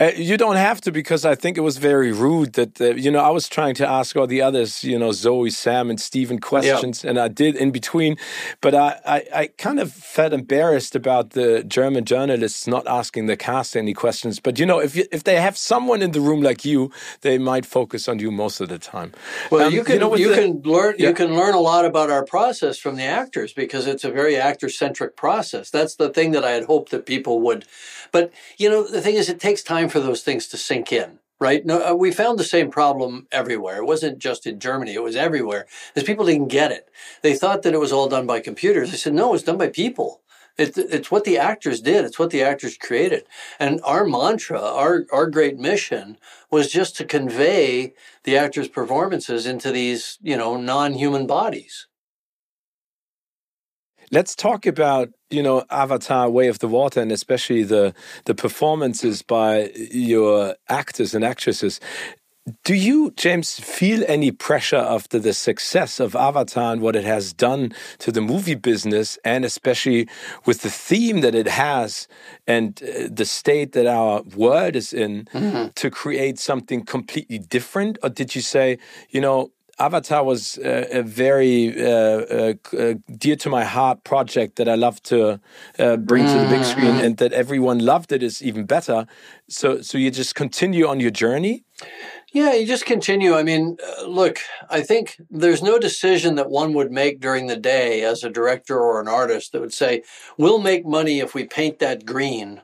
Uh, 0.00 0.10
you 0.16 0.36
don't 0.36 0.56
have 0.56 0.80
to 0.80 0.90
because 0.90 1.24
I 1.24 1.36
think 1.36 1.56
it 1.56 1.60
was 1.60 1.78
very 1.78 2.10
rude 2.10 2.54
that 2.54 2.80
uh, 2.80 2.94
you 2.94 3.12
know 3.12 3.20
I 3.20 3.30
was 3.30 3.48
trying 3.48 3.76
to 3.76 3.88
ask 3.88 4.16
all 4.16 4.26
the 4.26 4.42
others 4.42 4.82
you 4.82 4.98
know 4.98 5.12
Zoe, 5.12 5.50
Sam, 5.50 5.88
and 5.88 6.00
Stephen 6.00 6.40
questions, 6.40 7.04
and 7.04 7.18
I 7.18 7.28
did 7.28 7.54
in 7.54 7.70
between, 7.70 8.16
but 8.60 8.74
I, 8.74 9.00
I, 9.06 9.24
I 9.34 9.46
kind 9.46 9.78
of 9.78 9.92
felt 9.92 10.32
embarrassed 10.32 10.96
about 10.96 11.30
the 11.30 11.62
German 11.62 12.04
journalists 12.04 12.66
not 12.66 12.86
asking 12.88 13.26
the 13.26 13.36
cast 13.36 13.76
any 13.76 13.94
questions. 13.94 14.40
But 14.40 14.58
you 14.58 14.66
know 14.66 14.80
if 14.80 14.96
you, 14.96 15.04
if 15.12 15.22
they 15.22 15.40
have 15.40 15.56
someone 15.56 16.02
in 16.02 16.10
the 16.10 16.20
room 16.20 16.42
like 16.42 16.64
you, 16.64 16.90
they 17.20 17.38
might 17.38 17.64
focus 17.64 18.08
on 18.08 18.18
you 18.18 18.32
most 18.32 18.60
of 18.60 18.68
the 18.68 18.80
time. 18.80 19.12
Well, 19.52 19.68
um, 19.68 19.72
you 19.72 19.84
can 19.84 19.94
you, 19.94 20.00
know, 20.00 20.16
you 20.16 20.30
the, 20.30 20.34
can 20.34 20.62
learn 20.62 20.96
yeah. 20.98 21.08
you 21.08 21.14
can 21.14 21.36
learn 21.36 21.54
a 21.54 21.60
lot 21.60 21.84
about 21.84 22.10
our 22.10 22.24
process 22.24 22.78
from 22.78 22.96
the 22.96 23.04
actors 23.04 23.52
because 23.52 23.86
it's 23.86 24.02
a 24.02 24.10
very 24.10 24.36
actor 24.36 24.68
centric 24.68 25.16
process. 25.16 25.70
That's 25.70 25.94
the 25.94 26.08
thing 26.08 26.32
that 26.32 26.44
I 26.44 26.50
had 26.50 26.64
hoped 26.64 26.90
that 26.90 27.06
people 27.06 27.40
would. 27.42 27.64
But 28.10 28.32
you 28.58 28.68
know 28.68 28.82
the 28.88 29.00
thing 29.00 29.14
is, 29.14 29.28
it 29.28 29.38
takes 29.38 29.62
time 29.62 29.83
time 29.84 29.90
for 29.90 30.00
those 30.00 30.22
things 30.22 30.46
to 30.48 30.56
sink 30.56 30.92
in 30.92 31.18
right? 31.40 31.66
No, 31.66 31.90
uh, 31.90 31.94
we 31.94 32.12
found 32.12 32.38
the 32.38 32.44
same 32.44 32.70
problem 32.70 33.26
everywhere. 33.32 33.78
It 33.78 33.86
wasn't 33.86 34.18
just 34.18 34.46
in 34.46 34.60
Germany; 34.60 34.94
it 34.94 35.02
was 35.02 35.16
everywhere. 35.16 35.66
Because 35.92 36.06
people 36.06 36.24
didn't 36.24 36.48
get 36.48 36.70
it. 36.70 36.88
They 37.22 37.34
thought 37.34 37.62
that 37.62 37.74
it 37.74 37.80
was 37.80 37.92
all 37.92 38.08
done 38.08 38.26
by 38.26 38.40
computers. 38.40 38.92
I 38.92 38.96
said, 38.96 39.14
no, 39.14 39.34
it's 39.34 39.42
done 39.42 39.58
by 39.58 39.68
people. 39.68 40.22
It, 40.56 40.78
it's 40.78 41.10
what 41.10 41.24
the 41.24 41.36
actors 41.36 41.80
did. 41.80 42.04
It's 42.04 42.18
what 42.18 42.30
the 42.30 42.42
actors 42.42 42.78
created. 42.78 43.24
And 43.58 43.80
our 43.84 44.06
mantra, 44.06 44.60
our 44.60 45.04
our 45.12 45.26
great 45.26 45.58
mission, 45.58 46.18
was 46.50 46.70
just 46.70 46.96
to 46.96 47.04
convey 47.04 47.94
the 48.22 48.38
actors' 48.38 48.68
performances 48.68 49.44
into 49.44 49.72
these, 49.72 50.18
you 50.22 50.36
know, 50.36 50.56
non-human 50.56 51.26
bodies. 51.26 51.88
Let's 54.14 54.36
talk 54.36 54.64
about 54.64 55.08
you 55.28 55.42
know 55.42 55.64
Avatar: 55.70 56.30
Way 56.30 56.46
of 56.46 56.60
the 56.60 56.68
Water, 56.68 57.00
and 57.02 57.10
especially 57.10 57.64
the 57.64 57.92
the 58.26 58.34
performances 58.34 59.22
by 59.22 59.72
your 59.90 60.54
actors 60.68 61.16
and 61.16 61.24
actresses. 61.24 61.80
Do 62.62 62.74
you, 62.74 63.10
James, 63.16 63.58
feel 63.58 64.04
any 64.06 64.30
pressure 64.30 64.84
after 64.96 65.18
the 65.18 65.32
success 65.32 65.98
of 65.98 66.14
Avatar 66.14 66.72
and 66.74 66.80
what 66.80 66.94
it 66.94 67.02
has 67.02 67.32
done 67.32 67.72
to 67.98 68.12
the 68.12 68.20
movie 68.20 68.54
business, 68.54 69.18
and 69.24 69.44
especially 69.44 70.06
with 70.46 70.60
the 70.60 70.70
theme 70.70 71.20
that 71.22 71.34
it 71.34 71.48
has 71.48 72.06
and 72.46 72.80
uh, 72.82 73.08
the 73.10 73.24
state 73.24 73.72
that 73.72 73.86
our 73.86 74.22
world 74.36 74.76
is 74.76 74.92
in, 74.92 75.26
mm 75.32 75.50
-hmm. 75.50 75.72
to 75.74 75.90
create 75.90 76.38
something 76.38 76.84
completely 76.86 77.40
different? 77.48 77.98
Or 78.02 78.10
did 78.10 78.34
you 78.34 78.42
say, 78.42 78.78
you 79.10 79.22
know, 79.22 79.50
Avatar 79.78 80.24
was 80.24 80.58
a, 80.58 80.98
a 80.98 81.02
very 81.02 81.74
uh, 81.82 81.90
uh, 81.90 82.54
uh, 82.78 82.94
dear 83.18 83.36
to 83.36 83.50
my 83.50 83.64
heart 83.64 84.04
project 84.04 84.56
that 84.56 84.68
I 84.68 84.76
love 84.76 85.02
to 85.04 85.40
uh, 85.78 85.96
bring 85.96 86.24
to 86.24 86.38
the 86.38 86.48
big 86.48 86.64
screen, 86.64 86.96
and 86.96 87.16
that 87.16 87.32
everyone 87.32 87.78
loved 87.78 88.12
it 88.12 88.22
is 88.22 88.42
even 88.42 88.66
better. 88.66 89.06
So, 89.48 89.80
so 89.80 89.98
you 89.98 90.10
just 90.10 90.34
continue 90.34 90.86
on 90.86 91.00
your 91.00 91.10
journey. 91.10 91.64
Yeah, 92.32 92.52
you 92.54 92.66
just 92.66 92.86
continue. 92.86 93.34
I 93.34 93.42
mean, 93.42 93.76
uh, 93.86 94.06
look, 94.06 94.38
I 94.68 94.80
think 94.80 95.16
there's 95.30 95.62
no 95.62 95.78
decision 95.78 96.34
that 96.34 96.50
one 96.50 96.72
would 96.72 96.90
make 96.90 97.20
during 97.20 97.46
the 97.46 97.56
day 97.56 98.02
as 98.02 98.24
a 98.24 98.30
director 98.30 98.78
or 98.78 99.00
an 99.00 99.08
artist 99.08 99.52
that 99.52 99.60
would 99.60 99.72
say, 99.72 100.02
we'll 100.36 100.58
make 100.58 100.84
money 100.84 101.20
if 101.20 101.34
we 101.34 101.44
paint 101.44 101.78
that 101.78 102.04
green. 102.04 102.60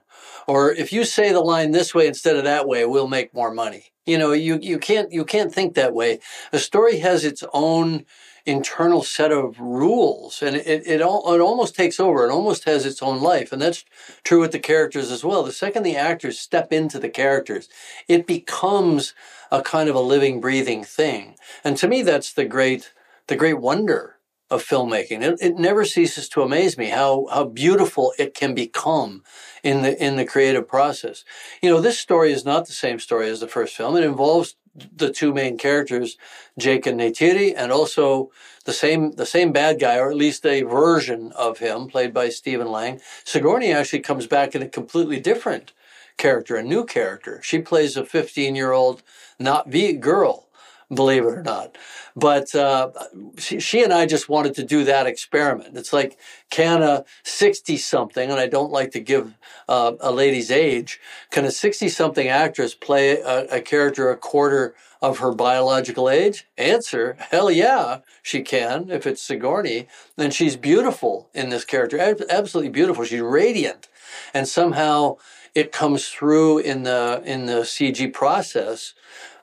Or 0.47 0.73
if 0.73 0.93
you 0.93 1.05
say 1.05 1.33
the 1.33 1.40
line 1.40 1.71
this 1.71 1.95
way 1.95 2.09
instead 2.09 2.37
of 2.37 2.45
that 2.45 2.67
way, 2.67 2.85
we'll 2.85 3.07
make 3.07 3.33
more 3.33 3.52
money. 3.52 3.93
You 4.11 4.19
know, 4.19 4.33
you, 4.33 4.59
you 4.61 4.79
can't 4.79 5.12
you 5.12 5.25
can't 5.25 5.55
think 5.55 5.75
that 5.75 5.95
way. 5.95 6.19
A 6.52 6.59
story 6.59 6.99
has 6.99 7.25
its 7.25 7.45
own 7.52 8.05
internal 8.45 9.02
set 9.05 9.31
of 9.31 9.61
rules 9.61 10.43
and 10.43 10.57
it, 10.57 10.83
it, 10.87 11.00
all, 11.00 11.33
it 11.35 11.40
almost 11.40 11.76
takes 11.76 12.00
over. 12.00 12.26
It 12.26 12.33
almost 12.33 12.64
has 12.64 12.87
its 12.87 13.02
own 13.02 13.21
life 13.21 13.52
and 13.52 13.62
that's 13.62 13.85
true 14.25 14.40
with 14.40 14.50
the 14.50 14.59
characters 14.59 15.12
as 15.12 15.23
well. 15.23 15.45
The 15.45 15.52
second 15.52 15.85
the 15.85 15.97
actors 15.97 16.40
step 16.40 16.73
into 16.73 16.99
the 16.99 17.09
characters 17.09 17.69
it 18.09 18.26
becomes 18.26 19.14
a 19.52 19.62
kind 19.62 19.88
of 19.88 19.95
a 19.95 20.00
living 20.00 20.40
breathing 20.40 20.83
thing. 20.83 21.37
And 21.62 21.76
to 21.76 21.87
me 21.87 22.02
that's 22.02 22.33
the 22.33 22.45
great 22.45 22.93
the 23.29 23.37
great 23.37 23.61
wonder 23.61 24.17
of 24.50 24.64
filmmaking 24.64 25.23
it, 25.23 25.38
it 25.40 25.57
never 25.57 25.85
ceases 25.85 26.28
to 26.28 26.42
amaze 26.42 26.76
me 26.76 26.87
how 26.87 27.26
how 27.30 27.45
beautiful 27.45 28.12
it 28.19 28.35
can 28.35 28.54
become 28.54 29.23
in 29.62 29.83
the 29.83 30.02
in 30.04 30.16
the 30.16 30.25
creative 30.25 30.66
process 30.66 31.25
you 31.62 31.71
know 31.71 31.80
this 31.80 31.99
story 31.99 32.33
is 32.33 32.45
not 32.45 32.66
the 32.66 32.73
same 32.73 32.99
story 32.99 33.28
as 33.28 33.40
the 33.40 33.49
first 33.49 33.76
film 33.76 33.97
it 33.97 34.04
involves 34.04 34.57
the 34.75 35.11
two 35.11 35.33
main 35.33 35.59
characters, 35.59 36.16
Jake 36.59 36.87
and 36.87 37.00
Neytiri, 37.00 37.54
and 37.57 37.73
also 37.73 38.30
the 38.64 38.73
same 38.73 39.12
the 39.12 39.26
same 39.26 39.52
bad 39.52 39.80
guy, 39.80 39.99
or 39.99 40.11
at 40.11 40.16
least 40.16 40.47
a 40.47 40.62
version 40.62 41.33
of 41.33 41.59
him, 41.59 41.88
played 41.88 42.14
by 42.14 42.28
Stephen 42.28 42.71
Lang. 42.71 43.00
Sigourney 43.25 43.73
actually 43.73 44.00
comes 44.00 44.26
back 44.26 44.54
in 44.54 44.62
a 44.62 44.69
completely 44.69 45.21
different 45.21 45.73
character, 46.16 46.57
a 46.57 46.62
new 46.62 46.85
character. 46.85 47.40
She 47.42 47.61
plays 47.61 47.97
a 47.97 48.04
15 48.04 48.54
year 48.54 48.73
old 48.73 49.02
Na'vi 49.40 49.99
girl 49.99 50.47
believe 50.92 51.25
it 51.25 51.28
or 51.28 51.42
not. 51.42 51.76
But 52.16 52.54
uh, 52.54 52.90
she, 53.38 53.61
she, 53.61 53.82
and 53.82 53.92
I 53.92 54.06
just 54.06 54.28
wanted 54.28 54.54
to 54.56 54.64
do 54.64 54.85
that 54.85 55.06
experiment. 55.06 55.76
It's 55.76 55.92
like, 55.92 56.18
can 56.50 56.82
a 56.82 57.04
60 57.23 57.76
something, 57.76 58.30
and 58.30 58.40
I 58.40 58.47
don't 58.47 58.73
like 58.73 58.90
to 58.92 59.00
give 59.00 59.35
uh, 59.68 59.92
a 60.00 60.11
lady's 60.11 60.50
age, 60.50 61.00
can 61.30 61.44
a 61.44 61.50
60 61.50 61.88
something 61.88 62.28
actress 62.28 62.75
play 62.75 63.20
a, 63.20 63.47
a 63.47 63.61
character 63.61 64.11
a 64.11 64.16
quarter 64.16 64.75
of 65.00 65.18
her 65.18 65.32
biological 65.32 66.11
age? 66.11 66.47
Answer, 66.59 67.16
hell 67.30 67.50
yeah, 67.50 68.00
she 68.23 68.42
can, 68.42 68.90
if 68.90 69.06
it's 69.06 69.23
Sigourney. 69.23 69.87
And 70.18 70.35
she's 70.35 70.56
beautiful 70.56 71.30
in 71.32 71.50
this 71.50 71.64
character, 71.64 71.99
absolutely 72.28 72.70
beautiful. 72.70 73.04
She's 73.04 73.20
radiant. 73.20 73.88
And 74.35 74.49
somehow 74.49 75.16
it 75.54 75.73
comes 75.73 76.09
through 76.09 76.59
in 76.59 76.85
the 76.85 77.23
in 77.25 77.47
the 77.47 77.62
CG 77.62 78.12
process 78.12 78.94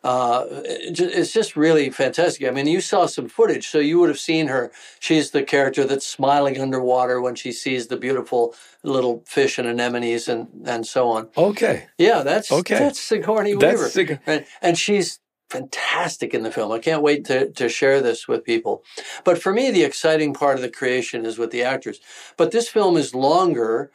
uh, 0.08 0.46
it's 0.64 1.34
just 1.34 1.58
really 1.58 1.90
fantastic. 1.90 2.48
I 2.48 2.52
mean, 2.52 2.66
you 2.66 2.80
saw 2.80 3.08
some 3.08 3.28
footage, 3.28 3.68
so 3.68 3.80
you 3.80 4.00
would 4.00 4.08
have 4.08 4.18
seen 4.18 4.48
her. 4.48 4.72
She's 5.02 5.32
the 5.32 5.44
character 5.44 5.84
that's 5.84 6.08
smiling 6.08 6.62
underwater 6.62 7.20
when 7.20 7.36
she 7.36 7.52
sees 7.52 7.88
the 7.88 7.98
beautiful 7.98 8.56
little 8.84 9.26
fish 9.28 9.58
and 9.58 9.68
anemones 9.68 10.30
and, 10.30 10.48
and 10.66 10.88
so 10.88 11.10
on. 11.10 11.28
Okay. 11.36 11.88
Yeah, 11.98 12.24
that's 12.24 12.50
okay. 12.54 12.80
That's 12.80 13.02
Sigourney 13.02 13.54
Weaver, 13.56 13.90
Sig- 13.90 14.22
and, 14.26 14.46
and 14.62 14.78
she's 14.78 15.20
fantastic 15.50 16.34
in 16.34 16.44
the 16.44 16.52
film. 16.52 16.72
I 16.72 16.80
can't 16.80 17.02
wait 17.02 17.26
to, 17.26 17.52
to 17.52 17.68
share 17.68 18.00
this 18.00 18.30
with 18.30 18.46
people. 18.46 18.86
But 19.26 19.42
for 19.42 19.52
me, 19.52 19.72
the 19.72 19.84
exciting 19.84 20.34
part 20.34 20.56
of 20.56 20.62
the 20.62 20.70
creation 20.70 21.26
is 21.26 21.38
with 21.38 21.52
the 21.52 21.64
actors. 21.64 22.00
But 22.38 22.52
this 22.52 22.70
film 22.70 22.96
is 22.96 23.14
longer, 23.14 23.92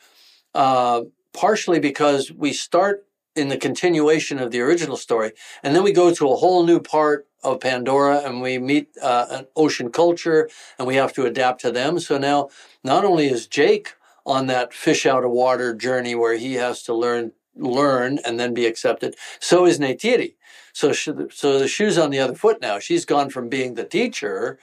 uh, 0.54 1.04
partially 1.32 1.80
because 1.80 2.30
we 2.30 2.52
start 2.52 3.06
in 3.34 3.48
the 3.48 3.56
continuation 3.56 4.38
of 4.38 4.50
the 4.50 4.60
original 4.60 4.96
story. 4.96 5.32
And 5.62 5.74
then 5.74 5.82
we 5.82 5.92
go 5.92 6.12
to 6.12 6.30
a 6.30 6.36
whole 6.36 6.64
new 6.64 6.80
part 6.80 7.26
of 7.42 7.60
Pandora 7.60 8.18
and 8.18 8.40
we 8.40 8.58
meet 8.58 8.88
uh, 9.00 9.26
an 9.30 9.46
ocean 9.56 9.90
culture 9.90 10.48
and 10.78 10.86
we 10.86 10.96
have 10.96 11.12
to 11.14 11.24
adapt 11.24 11.60
to 11.62 11.70
them. 11.70 11.98
So 11.98 12.18
now, 12.18 12.50
not 12.84 13.04
only 13.04 13.28
is 13.28 13.46
Jake 13.46 13.94
on 14.24 14.46
that 14.46 14.72
fish 14.72 15.06
out 15.06 15.24
of 15.24 15.30
water 15.30 15.74
journey 15.74 16.14
where 16.14 16.36
he 16.36 16.54
has 16.54 16.82
to 16.84 16.94
learn 16.94 17.32
learn 17.54 18.18
and 18.24 18.40
then 18.40 18.54
be 18.54 18.64
accepted, 18.64 19.14
so 19.38 19.66
is 19.66 19.78
Neytiri. 19.78 20.36
So, 20.72 20.94
she, 20.94 21.12
so 21.30 21.58
the 21.58 21.68
shoe's 21.68 21.98
on 21.98 22.08
the 22.08 22.18
other 22.18 22.34
foot 22.34 22.62
now. 22.62 22.78
She's 22.78 23.04
gone 23.04 23.28
from 23.28 23.50
being 23.50 23.74
the 23.74 23.84
teacher 23.84 24.58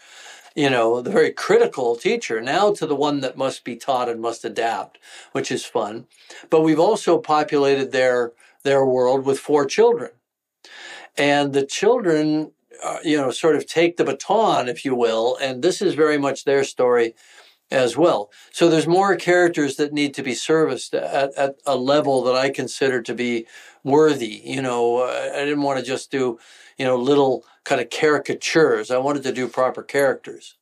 you 0.56 0.70
know, 0.70 1.02
the 1.02 1.12
very 1.12 1.32
critical 1.32 1.96
teacher 1.96 2.42
now 2.42 2.74
to 2.74 2.86
the 2.86 2.96
one 2.96 3.22
that 3.22 3.38
must 3.38 3.64
be 3.64 3.76
taught 3.76 4.10
and 4.10 4.20
must 4.20 4.44
adapt, 4.44 4.98
which 5.32 5.52
is 5.52 5.64
fun. 5.64 6.06
But 6.50 6.62
we've 6.62 6.80
also 6.80 7.18
populated 7.18 7.92
their 7.92 8.34
their 8.64 8.86
world 8.86 9.26
with 9.26 9.40
four 9.40 9.66
children. 9.66 10.12
And 11.18 11.54
the 11.54 11.66
children, 11.66 12.52
uh, 12.84 13.00
you 13.04 13.18
know, 13.18 13.32
sort 13.32 13.56
of 13.56 13.66
take 13.66 13.98
the 13.98 14.04
baton, 14.04 14.70
if 14.70 14.86
you 14.86 14.96
will, 14.96 15.38
and 15.42 15.62
this 15.62 15.82
is 15.82 15.94
very 15.96 16.18
much 16.18 16.46
their 16.46 16.64
story 16.64 17.16
as 17.72 17.96
well. 17.96 18.32
So 18.52 18.68
there's 18.68 18.88
more 18.88 19.16
characters 19.16 19.76
that 19.76 19.94
need 19.94 20.14
to 20.16 20.24
be 20.24 20.34
serviced 20.34 20.94
at, 20.94 21.34
at 21.36 21.56
a 21.66 21.76
level 21.76 22.24
that 22.24 22.36
I 22.36 22.50
consider 22.50 23.02
to 23.02 23.14
be 23.14 23.46
worthy. 23.84 24.42
You 24.44 24.62
know, 24.62 25.04
I 25.04 25.46
didn't 25.46 25.62
want 25.62 25.80
to 25.80 25.86
just 25.86 26.10
do, 26.10 26.40
you 26.78 26.86
know, 26.86 26.96
little 26.96 27.46
kind 27.64 27.80
of 27.80 27.90
caricatures. 27.90 28.90
I 28.90 28.98
wanted 28.98 29.24
to 29.24 29.32
do 29.32 29.48
proper 29.48 29.84
characters. 29.84 30.56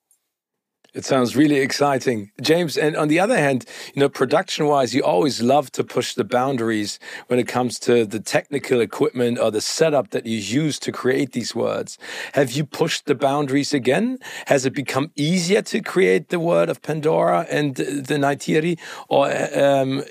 It 0.93 1.05
sounds 1.05 1.35
really 1.35 1.57
exciting, 1.57 2.31
James. 2.41 2.77
And 2.77 2.95
on 2.95 3.07
the 3.07 3.19
other 3.19 3.37
hand, 3.37 3.65
you 3.93 3.99
know, 3.99 4.09
production-wise, 4.09 4.95
you 4.95 5.03
always 5.03 5.41
love 5.41 5.71
to 5.73 5.83
push 5.83 6.15
the 6.15 6.23
boundaries 6.23 6.97
when 7.27 7.39
it 7.39 7.47
comes 7.47 7.77
to 7.79 8.05
the 8.05 8.19
technical 8.19 8.81
equipment 8.81 9.37
or 9.37 9.51
the 9.51 9.61
setup 9.61 10.09
that 10.11 10.25
you 10.25 10.37
use 10.37 10.79
to 10.79 10.91
create 10.91 11.33
these 11.33 11.53
words. 11.53 11.97
Have 12.33 12.51
you 12.51 12.65
pushed 12.65 13.05
the 13.05 13.15
boundaries 13.15 13.73
again? 13.73 14.17
Has 14.47 14.65
it 14.65 14.73
become 14.73 15.11
easier 15.15 15.61
to 15.63 15.81
create 15.81 16.29
the 16.29 16.39
word 16.39 16.69
of 16.69 16.81
Pandora 16.81 17.45
and 17.49 17.75
the 17.75 18.15
Neytiri, 18.15 18.79
or 19.09 19.27
um, 19.57 20.03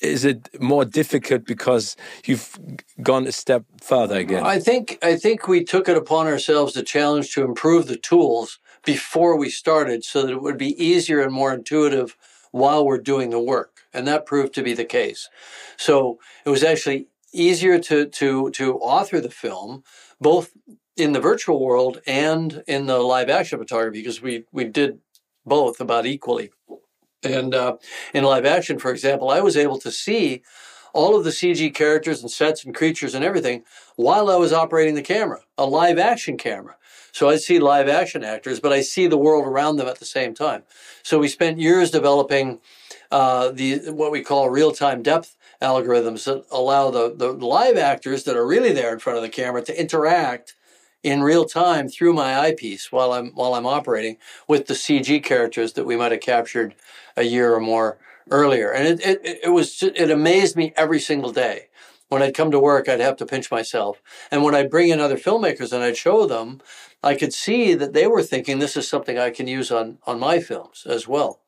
is 0.00 0.24
it 0.24 0.60
more 0.60 0.84
difficult 0.84 1.44
because 1.44 1.96
you've 2.24 2.58
gone 3.02 3.26
a 3.26 3.32
step 3.32 3.64
further 3.80 4.16
again? 4.16 4.42
I 4.44 4.58
think 4.58 4.98
I 5.02 5.16
think 5.16 5.46
we 5.46 5.62
took 5.62 5.88
it 5.88 5.96
upon 5.96 6.26
ourselves 6.26 6.74
the 6.74 6.82
challenge 6.82 7.32
to 7.34 7.42
improve 7.42 7.86
the 7.86 7.96
tools 7.96 8.58
before 8.84 9.36
we 9.36 9.50
started 9.50 10.04
so 10.04 10.22
that 10.22 10.32
it 10.32 10.42
would 10.42 10.58
be 10.58 10.82
easier 10.82 11.20
and 11.20 11.32
more 11.32 11.52
intuitive 11.52 12.16
while 12.50 12.84
we're 12.84 12.98
doing 12.98 13.30
the 13.30 13.40
work. 13.40 13.80
And 13.92 14.06
that 14.06 14.26
proved 14.26 14.54
to 14.54 14.62
be 14.62 14.74
the 14.74 14.84
case. 14.84 15.28
So 15.76 16.18
it 16.44 16.50
was 16.50 16.62
actually 16.62 17.08
easier 17.32 17.78
to, 17.78 18.06
to, 18.06 18.50
to 18.50 18.78
author 18.78 19.20
the 19.20 19.30
film, 19.30 19.82
both 20.20 20.52
in 20.96 21.12
the 21.12 21.20
virtual 21.20 21.64
world 21.64 22.00
and 22.06 22.62
in 22.66 22.86
the 22.86 22.98
live 22.98 23.28
action 23.28 23.58
photography, 23.58 24.00
because 24.00 24.22
we, 24.22 24.44
we 24.52 24.64
did 24.64 25.00
both 25.44 25.80
about 25.80 26.06
equally. 26.06 26.50
And 27.22 27.54
uh, 27.54 27.76
in 28.12 28.24
live 28.24 28.44
action, 28.44 28.78
for 28.78 28.90
example, 28.90 29.30
I 29.30 29.40
was 29.40 29.56
able 29.56 29.78
to 29.80 29.90
see 29.90 30.42
all 30.92 31.16
of 31.16 31.24
the 31.24 31.30
CG 31.30 31.74
characters 31.74 32.22
and 32.22 32.30
sets 32.30 32.64
and 32.64 32.74
creatures 32.74 33.14
and 33.14 33.24
everything 33.24 33.64
while 33.96 34.30
I 34.30 34.36
was 34.36 34.52
operating 34.52 34.94
the 34.94 35.02
camera, 35.02 35.40
a 35.58 35.66
live 35.66 35.98
action 35.98 36.36
camera. 36.36 36.76
So 37.14 37.28
I 37.28 37.36
see 37.36 37.60
live 37.60 37.88
action 37.88 38.24
actors, 38.24 38.58
but 38.58 38.72
I 38.72 38.80
see 38.80 39.06
the 39.06 39.16
world 39.16 39.46
around 39.46 39.76
them 39.76 39.86
at 39.86 40.00
the 40.00 40.04
same 40.04 40.34
time. 40.34 40.64
So 41.04 41.20
we 41.20 41.28
spent 41.28 41.60
years 41.60 41.92
developing 41.92 42.58
uh, 43.12 43.52
the 43.52 43.90
what 43.90 44.10
we 44.10 44.20
call 44.20 44.50
real 44.50 44.72
time 44.72 45.00
depth 45.00 45.36
algorithms 45.62 46.24
that 46.24 46.44
allow 46.50 46.90
the, 46.90 47.14
the 47.14 47.30
live 47.30 47.76
actors 47.76 48.24
that 48.24 48.36
are 48.36 48.44
really 48.44 48.72
there 48.72 48.92
in 48.92 48.98
front 48.98 49.16
of 49.16 49.22
the 49.22 49.28
camera 49.28 49.62
to 49.62 49.80
interact 49.80 50.54
in 51.04 51.22
real 51.22 51.44
time 51.44 51.88
through 51.88 52.14
my 52.14 52.36
eyepiece 52.36 52.90
while 52.90 53.12
I'm 53.12 53.28
while 53.28 53.54
I'm 53.54 53.66
operating 53.66 54.16
with 54.48 54.66
the 54.66 54.74
CG 54.74 55.22
characters 55.22 55.74
that 55.74 55.86
we 55.86 55.96
might 55.96 56.10
have 56.10 56.20
captured 56.20 56.74
a 57.16 57.22
year 57.22 57.54
or 57.54 57.60
more 57.60 57.96
earlier. 58.32 58.72
And 58.72 58.88
it 58.88 59.06
it, 59.06 59.38
it 59.44 59.50
was 59.50 59.84
it 59.84 60.10
amazed 60.10 60.56
me 60.56 60.72
every 60.76 60.98
single 60.98 61.30
day. 61.30 61.68
When 62.14 62.22
I'd 62.22 62.32
come 62.32 62.52
to 62.52 62.60
work, 62.60 62.88
I'd 62.88 63.00
have 63.00 63.16
to 63.16 63.26
pinch 63.26 63.50
myself. 63.50 64.00
And 64.30 64.44
when 64.44 64.54
I'd 64.54 64.70
bring 64.70 64.90
in 64.90 65.00
other 65.00 65.16
filmmakers 65.16 65.72
and 65.72 65.82
I'd 65.82 65.96
show 65.96 66.26
them, 66.26 66.60
I 67.02 67.16
could 67.16 67.34
see 67.34 67.74
that 67.74 67.92
they 67.92 68.06
were 68.06 68.22
thinking 68.22 68.60
this 68.60 68.76
is 68.76 68.88
something 68.88 69.18
I 69.18 69.30
can 69.30 69.48
use 69.48 69.72
on 69.72 69.98
on 70.06 70.20
my 70.20 70.38
films 70.38 70.86
as 70.86 71.08
well. 71.08 71.40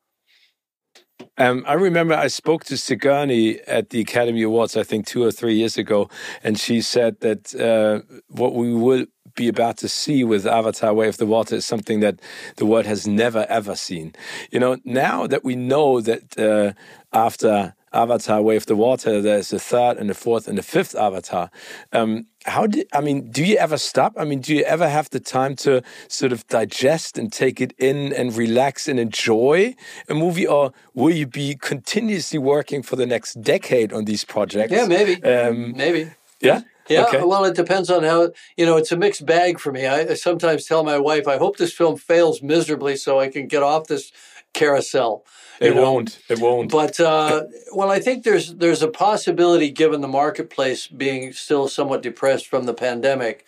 Um, 1.39 1.63
I 1.69 1.75
remember 1.75 2.15
I 2.15 2.27
spoke 2.27 2.65
to 2.65 2.77
Sigourney 2.77 3.61
at 3.61 3.91
the 3.91 4.01
Academy 4.01 4.43
Awards, 4.43 4.77
I 4.77 4.83
think 4.83 5.07
two 5.07 5.23
or 5.23 5.31
three 5.31 5.55
years 5.55 5.79
ago, 5.79 6.11
and 6.43 6.59
she 6.59 6.81
said 6.81 7.21
that 7.21 7.55
uh, 7.55 8.01
what 8.27 8.53
we 8.55 8.75
will 8.75 9.07
be 9.37 9.47
about 9.47 9.77
to 9.77 9.89
see 9.89 10.25
with 10.25 10.47
Avatar 10.47 10.93
Way 10.95 11.07
of 11.07 11.19
the 11.19 11.27
Water 11.27 11.55
is 11.55 11.65
something 11.65 12.01
that 12.01 12.19
the 12.57 12.67
world 12.67 12.87
has 12.87 13.07
never 13.07 13.47
ever 13.49 13.77
seen. 13.77 14.17
You 14.51 14.59
know, 14.59 14.79
now 14.85 15.29
that 15.29 15.45
we 15.45 15.55
know 15.55 16.01
that 16.01 16.37
uh, 16.37 16.73
after 17.13 17.76
Avatar 17.97 18.43
Way 18.43 18.57
of 18.57 18.67
the 18.67 18.77
Water, 18.77 19.21
there's 19.21 19.53
a 19.53 19.59
third 19.59 19.97
and 19.97 20.11
a 20.11 20.15
fourth 20.15 20.47
and 20.49 20.59
a 20.59 20.63
fifth 20.63 20.95
Avatar. 20.95 21.51
Um, 21.93 22.27
how 22.45 22.67
did 22.67 22.87
I 22.93 23.01
mean? 23.01 23.31
Do 23.31 23.45
you 23.45 23.57
ever 23.57 23.77
stop? 23.79 24.13
I 24.17 24.25
mean, 24.25 24.41
do 24.41 24.55
you 24.55 24.63
ever 24.65 24.89
have 24.89 25.11
the 25.11 25.19
time 25.21 25.57
to 25.57 25.83
sort 26.09 26.33
of 26.33 26.47
digest 26.47 27.19
and 27.19 27.33
take 27.33 27.61
it 27.61 27.73
in 27.79 28.13
and 28.13 28.37
relax 28.37 28.87
and 28.87 29.01
enjoy 29.01 29.75
a 30.09 30.15
movie, 30.15 30.47
or 30.47 30.73
will 30.95 31.15
you 31.15 31.27
be 31.27 31.57
continuously 31.57 32.39
working 32.39 32.83
for 32.83 32.97
the 32.97 33.07
next 33.07 33.35
decade 33.43 33.93
on 33.93 34.05
these 34.05 34.25
projects? 34.25 34.73
Yeah, 34.73 34.87
maybe. 34.87 35.23
Um, 35.25 35.73
maybe. 35.77 36.11
Yeah. 36.41 36.61
Yeah, 36.89 37.03
Okay. 37.07 37.23
well, 37.25 37.45
it 37.45 37.57
depends 37.57 37.91
on 37.91 38.05
how, 38.05 38.31
you 38.57 38.65
know, 38.65 38.77
it's 38.77 38.93
a 38.93 38.97
mixed 38.97 39.27
bag 39.27 39.59
for 39.59 39.73
me. 39.73 39.87
I, 39.87 40.01
I 40.03 40.15
sometimes 40.15 40.67
tell 40.67 40.85
my 40.85 40.99
wife, 40.99 41.27
I 41.27 41.37
hope 41.37 41.57
this 41.57 41.73
film 41.73 41.97
fails 41.97 42.43
miserably 42.43 42.95
so 42.97 43.19
I 43.19 43.27
can 43.29 43.49
get 43.49 43.65
off 43.65 43.89
this 43.89 44.13
carousel. 44.53 45.25
It 45.61 45.75
know. 45.75 45.83
won't. 45.83 46.19
It 46.29 46.41
won't. 46.41 46.71
But 46.71 47.01
uh, 47.01 47.45
well, 47.73 47.91
I 47.91 48.01
think 48.01 48.25
there's 48.25 48.55
there's 48.57 48.83
a 48.83 48.89
possibility, 48.89 49.71
given 49.71 50.01
the 50.01 50.09
marketplace 50.09 50.87
being 50.87 51.33
still 51.33 51.69
somewhat 51.69 52.03
depressed 52.03 52.47
from 52.47 52.65
the 52.65 52.75
pandemic, 52.75 53.45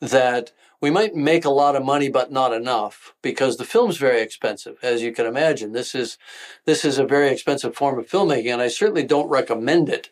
that 0.00 0.52
we 0.80 0.90
might 0.90 1.14
make 1.14 1.44
a 1.44 1.50
lot 1.50 1.76
of 1.76 1.84
money, 1.84 2.08
but 2.08 2.32
not 2.32 2.54
enough 2.54 3.14
because 3.20 3.56
the 3.56 3.64
film's 3.64 3.98
very 3.98 4.22
expensive, 4.22 4.78
as 4.82 5.02
you 5.02 5.12
can 5.12 5.26
imagine. 5.26 5.72
This 5.72 5.94
is 5.94 6.16
this 6.64 6.84
is 6.84 6.98
a 6.98 7.04
very 7.04 7.28
expensive 7.28 7.74
form 7.74 7.98
of 7.98 8.08
filmmaking, 8.08 8.52
and 8.52 8.62
I 8.62 8.68
certainly 8.68 9.04
don't 9.04 9.28
recommend 9.28 9.88
it 9.88 10.08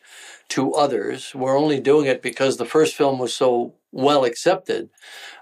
to 0.50 0.74
others. 0.74 1.34
We're 1.34 1.58
only 1.58 1.80
doing 1.80 2.06
it 2.06 2.22
because 2.22 2.56
the 2.56 2.66
first 2.66 2.94
film 2.94 3.18
was 3.18 3.34
so 3.34 3.74
well 3.92 4.24
accepted. 4.24 4.90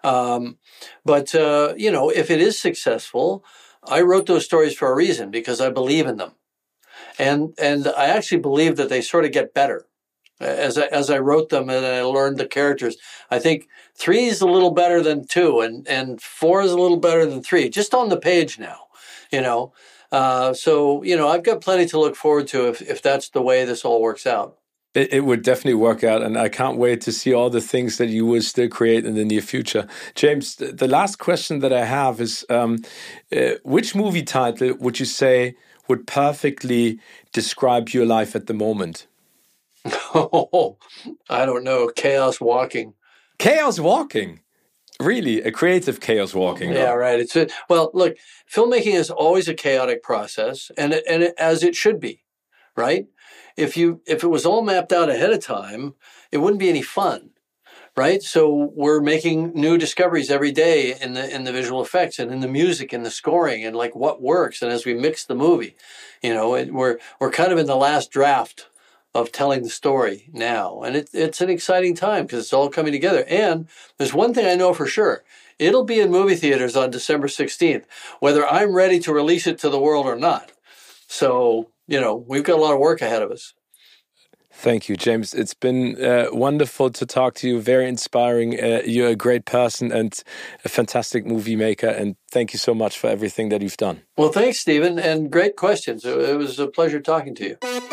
Um, 0.04 0.58
but 1.04 1.34
uh, 1.34 1.74
you 1.76 1.90
know, 1.90 2.08
if 2.10 2.30
it 2.30 2.40
is 2.40 2.58
successful, 2.58 3.44
I 3.88 4.02
wrote 4.02 4.26
those 4.26 4.44
stories 4.44 4.74
for 4.74 4.90
a 4.90 4.94
reason 4.94 5.30
because 5.30 5.60
I 5.60 5.70
believe 5.70 6.06
in 6.06 6.16
them 6.16 6.32
and 7.18 7.54
and 7.58 7.88
I 7.88 8.06
actually 8.06 8.40
believe 8.40 8.76
that 8.76 8.88
they 8.88 9.00
sort 9.00 9.24
of 9.24 9.32
get 9.32 9.54
better 9.54 9.86
as 10.40 10.76
I, 10.76 10.86
as 10.86 11.10
I 11.10 11.18
wrote 11.18 11.48
them 11.48 11.70
and 11.70 11.84
I 11.84 12.02
learned 12.02 12.38
the 12.38 12.46
characters. 12.46 12.96
I 13.30 13.38
think 13.38 13.68
three 13.94 14.26
is 14.26 14.40
a 14.40 14.46
little 14.46 14.70
better 14.72 15.02
than 15.02 15.26
two, 15.26 15.60
and 15.60 15.86
and 15.88 16.20
four 16.20 16.62
is 16.62 16.72
a 16.72 16.78
little 16.78 16.98
better 16.98 17.26
than 17.26 17.42
three, 17.42 17.68
just 17.68 17.94
on 17.94 18.08
the 18.08 18.18
page 18.18 18.58
now, 18.58 18.80
you 19.32 19.40
know. 19.40 19.72
Uh, 20.12 20.54
so 20.54 21.02
you 21.02 21.16
know, 21.16 21.28
I've 21.28 21.42
got 21.42 21.60
plenty 21.60 21.86
to 21.86 22.00
look 22.00 22.16
forward 22.16 22.48
to 22.48 22.68
if 22.68 22.82
if 22.82 23.02
that's 23.02 23.30
the 23.30 23.42
way 23.42 23.64
this 23.64 23.84
all 23.84 24.02
works 24.02 24.26
out. 24.26 24.58
It, 24.96 25.12
it 25.12 25.24
would 25.26 25.42
definitely 25.42 25.74
work 25.74 26.02
out, 26.02 26.22
and 26.22 26.38
I 26.38 26.48
can't 26.48 26.78
wait 26.78 27.02
to 27.02 27.12
see 27.12 27.34
all 27.34 27.50
the 27.50 27.60
things 27.60 27.98
that 27.98 28.08
you 28.08 28.24
will 28.24 28.40
still 28.40 28.68
create 28.68 29.04
in 29.04 29.14
the 29.14 29.26
near 29.26 29.42
future. 29.42 29.86
James, 30.14 30.56
the 30.56 30.88
last 30.88 31.18
question 31.18 31.58
that 31.60 31.72
I 31.72 31.84
have 31.84 32.18
is: 32.20 32.46
um, 32.48 32.78
uh, 33.30 33.56
Which 33.62 33.94
movie 33.94 34.22
title 34.22 34.74
would 34.80 34.98
you 34.98 35.04
say 35.06 35.54
would 35.86 36.06
perfectly 36.06 36.98
describe 37.32 37.90
your 37.90 38.06
life 38.06 38.34
at 38.34 38.46
the 38.46 38.54
moment? 38.54 39.06
Oh, 40.14 40.78
I 41.28 41.44
don't 41.44 41.62
know, 41.62 41.88
chaos 41.94 42.40
walking. 42.40 42.94
Chaos 43.38 43.78
walking, 43.78 44.40
really, 44.98 45.42
a 45.42 45.52
creative 45.52 46.00
chaos 46.00 46.34
walking. 46.34 46.72
Yeah, 46.72 46.92
right. 46.92 47.20
It's 47.20 47.36
a, 47.36 47.48
well, 47.68 47.90
look, 47.92 48.16
filmmaking 48.50 48.94
is 48.94 49.10
always 49.10 49.46
a 49.46 49.54
chaotic 49.54 50.02
process, 50.02 50.70
and 50.78 50.94
it, 50.94 51.04
and 51.06 51.22
it, 51.22 51.34
as 51.38 51.62
it 51.62 51.76
should 51.76 52.00
be, 52.00 52.24
right? 52.74 53.06
If 53.56 53.76
you 53.76 54.00
if 54.06 54.22
it 54.22 54.28
was 54.28 54.46
all 54.46 54.62
mapped 54.62 54.92
out 54.92 55.08
ahead 55.08 55.32
of 55.32 55.44
time, 55.44 55.94
it 56.30 56.38
wouldn't 56.38 56.60
be 56.60 56.68
any 56.68 56.82
fun, 56.82 57.30
right? 57.96 58.22
So 58.22 58.72
we're 58.74 59.00
making 59.00 59.52
new 59.54 59.78
discoveries 59.78 60.30
every 60.30 60.52
day 60.52 60.94
in 61.00 61.14
the 61.14 61.34
in 61.34 61.44
the 61.44 61.52
visual 61.52 61.82
effects 61.82 62.18
and 62.18 62.30
in 62.30 62.40
the 62.40 62.48
music 62.48 62.92
and 62.92 63.04
the 63.04 63.10
scoring 63.10 63.64
and 63.64 63.74
like 63.74 63.94
what 63.96 64.20
works. 64.22 64.62
And 64.62 64.70
as 64.70 64.84
we 64.84 64.94
mix 64.94 65.24
the 65.24 65.34
movie, 65.34 65.76
you 66.22 66.34
know, 66.34 66.54
it, 66.54 66.72
we're 66.72 66.98
we're 67.20 67.30
kind 67.30 67.52
of 67.52 67.58
in 67.58 67.66
the 67.66 67.76
last 67.76 68.10
draft 68.10 68.68
of 69.14 69.32
telling 69.32 69.62
the 69.62 69.70
story 69.70 70.28
now, 70.32 70.82
and 70.82 70.94
it, 70.94 71.08
it's 71.12 71.40
an 71.40 71.48
exciting 71.48 71.94
time 71.94 72.24
because 72.24 72.40
it's 72.40 72.52
all 72.52 72.68
coming 72.68 72.92
together. 72.92 73.24
And 73.28 73.66
there's 73.96 74.12
one 74.12 74.34
thing 74.34 74.46
I 74.46 74.54
know 74.54 74.74
for 74.74 74.86
sure. 74.86 75.24
It'll 75.58 75.84
be 75.84 76.00
in 76.00 76.10
movie 76.10 76.36
theaters 76.36 76.76
on 76.76 76.90
December 76.90 77.28
16th, 77.28 77.84
whether 78.20 78.46
I'm 78.46 78.74
ready 78.74 78.98
to 79.00 79.12
release 79.14 79.46
it 79.46 79.58
to 79.60 79.70
the 79.70 79.80
world 79.80 80.04
or 80.04 80.16
not. 80.16 80.52
So, 81.08 81.70
you 81.86 82.00
know, 82.00 82.16
we've 82.16 82.44
got 82.44 82.58
a 82.58 82.62
lot 82.62 82.72
of 82.72 82.78
work 82.78 83.00
ahead 83.00 83.22
of 83.22 83.30
us. 83.30 83.54
Thank 84.58 84.88
you, 84.88 84.96
James. 84.96 85.34
It's 85.34 85.52
been 85.52 86.02
uh, 86.02 86.28
wonderful 86.32 86.88
to 86.90 87.04
talk 87.04 87.34
to 87.34 87.48
you. 87.48 87.60
Very 87.60 87.86
inspiring. 87.86 88.58
Uh, 88.58 88.80
you're 88.86 89.08
a 89.08 89.14
great 89.14 89.44
person 89.44 89.92
and 89.92 90.22
a 90.64 90.70
fantastic 90.70 91.26
movie 91.26 91.56
maker. 91.56 91.88
And 91.88 92.16
thank 92.30 92.54
you 92.54 92.58
so 92.58 92.74
much 92.74 92.98
for 92.98 93.08
everything 93.08 93.50
that 93.50 93.60
you've 93.60 93.76
done. 93.76 94.00
Well, 94.16 94.32
thanks, 94.32 94.58
Steven, 94.58 94.98
and 94.98 95.30
great 95.30 95.56
questions. 95.56 96.06
It 96.06 96.16
it 96.18 96.38
was 96.38 96.58
a 96.58 96.68
pleasure 96.68 97.00
talking 97.00 97.34
to 97.34 97.44
you. 97.48 97.92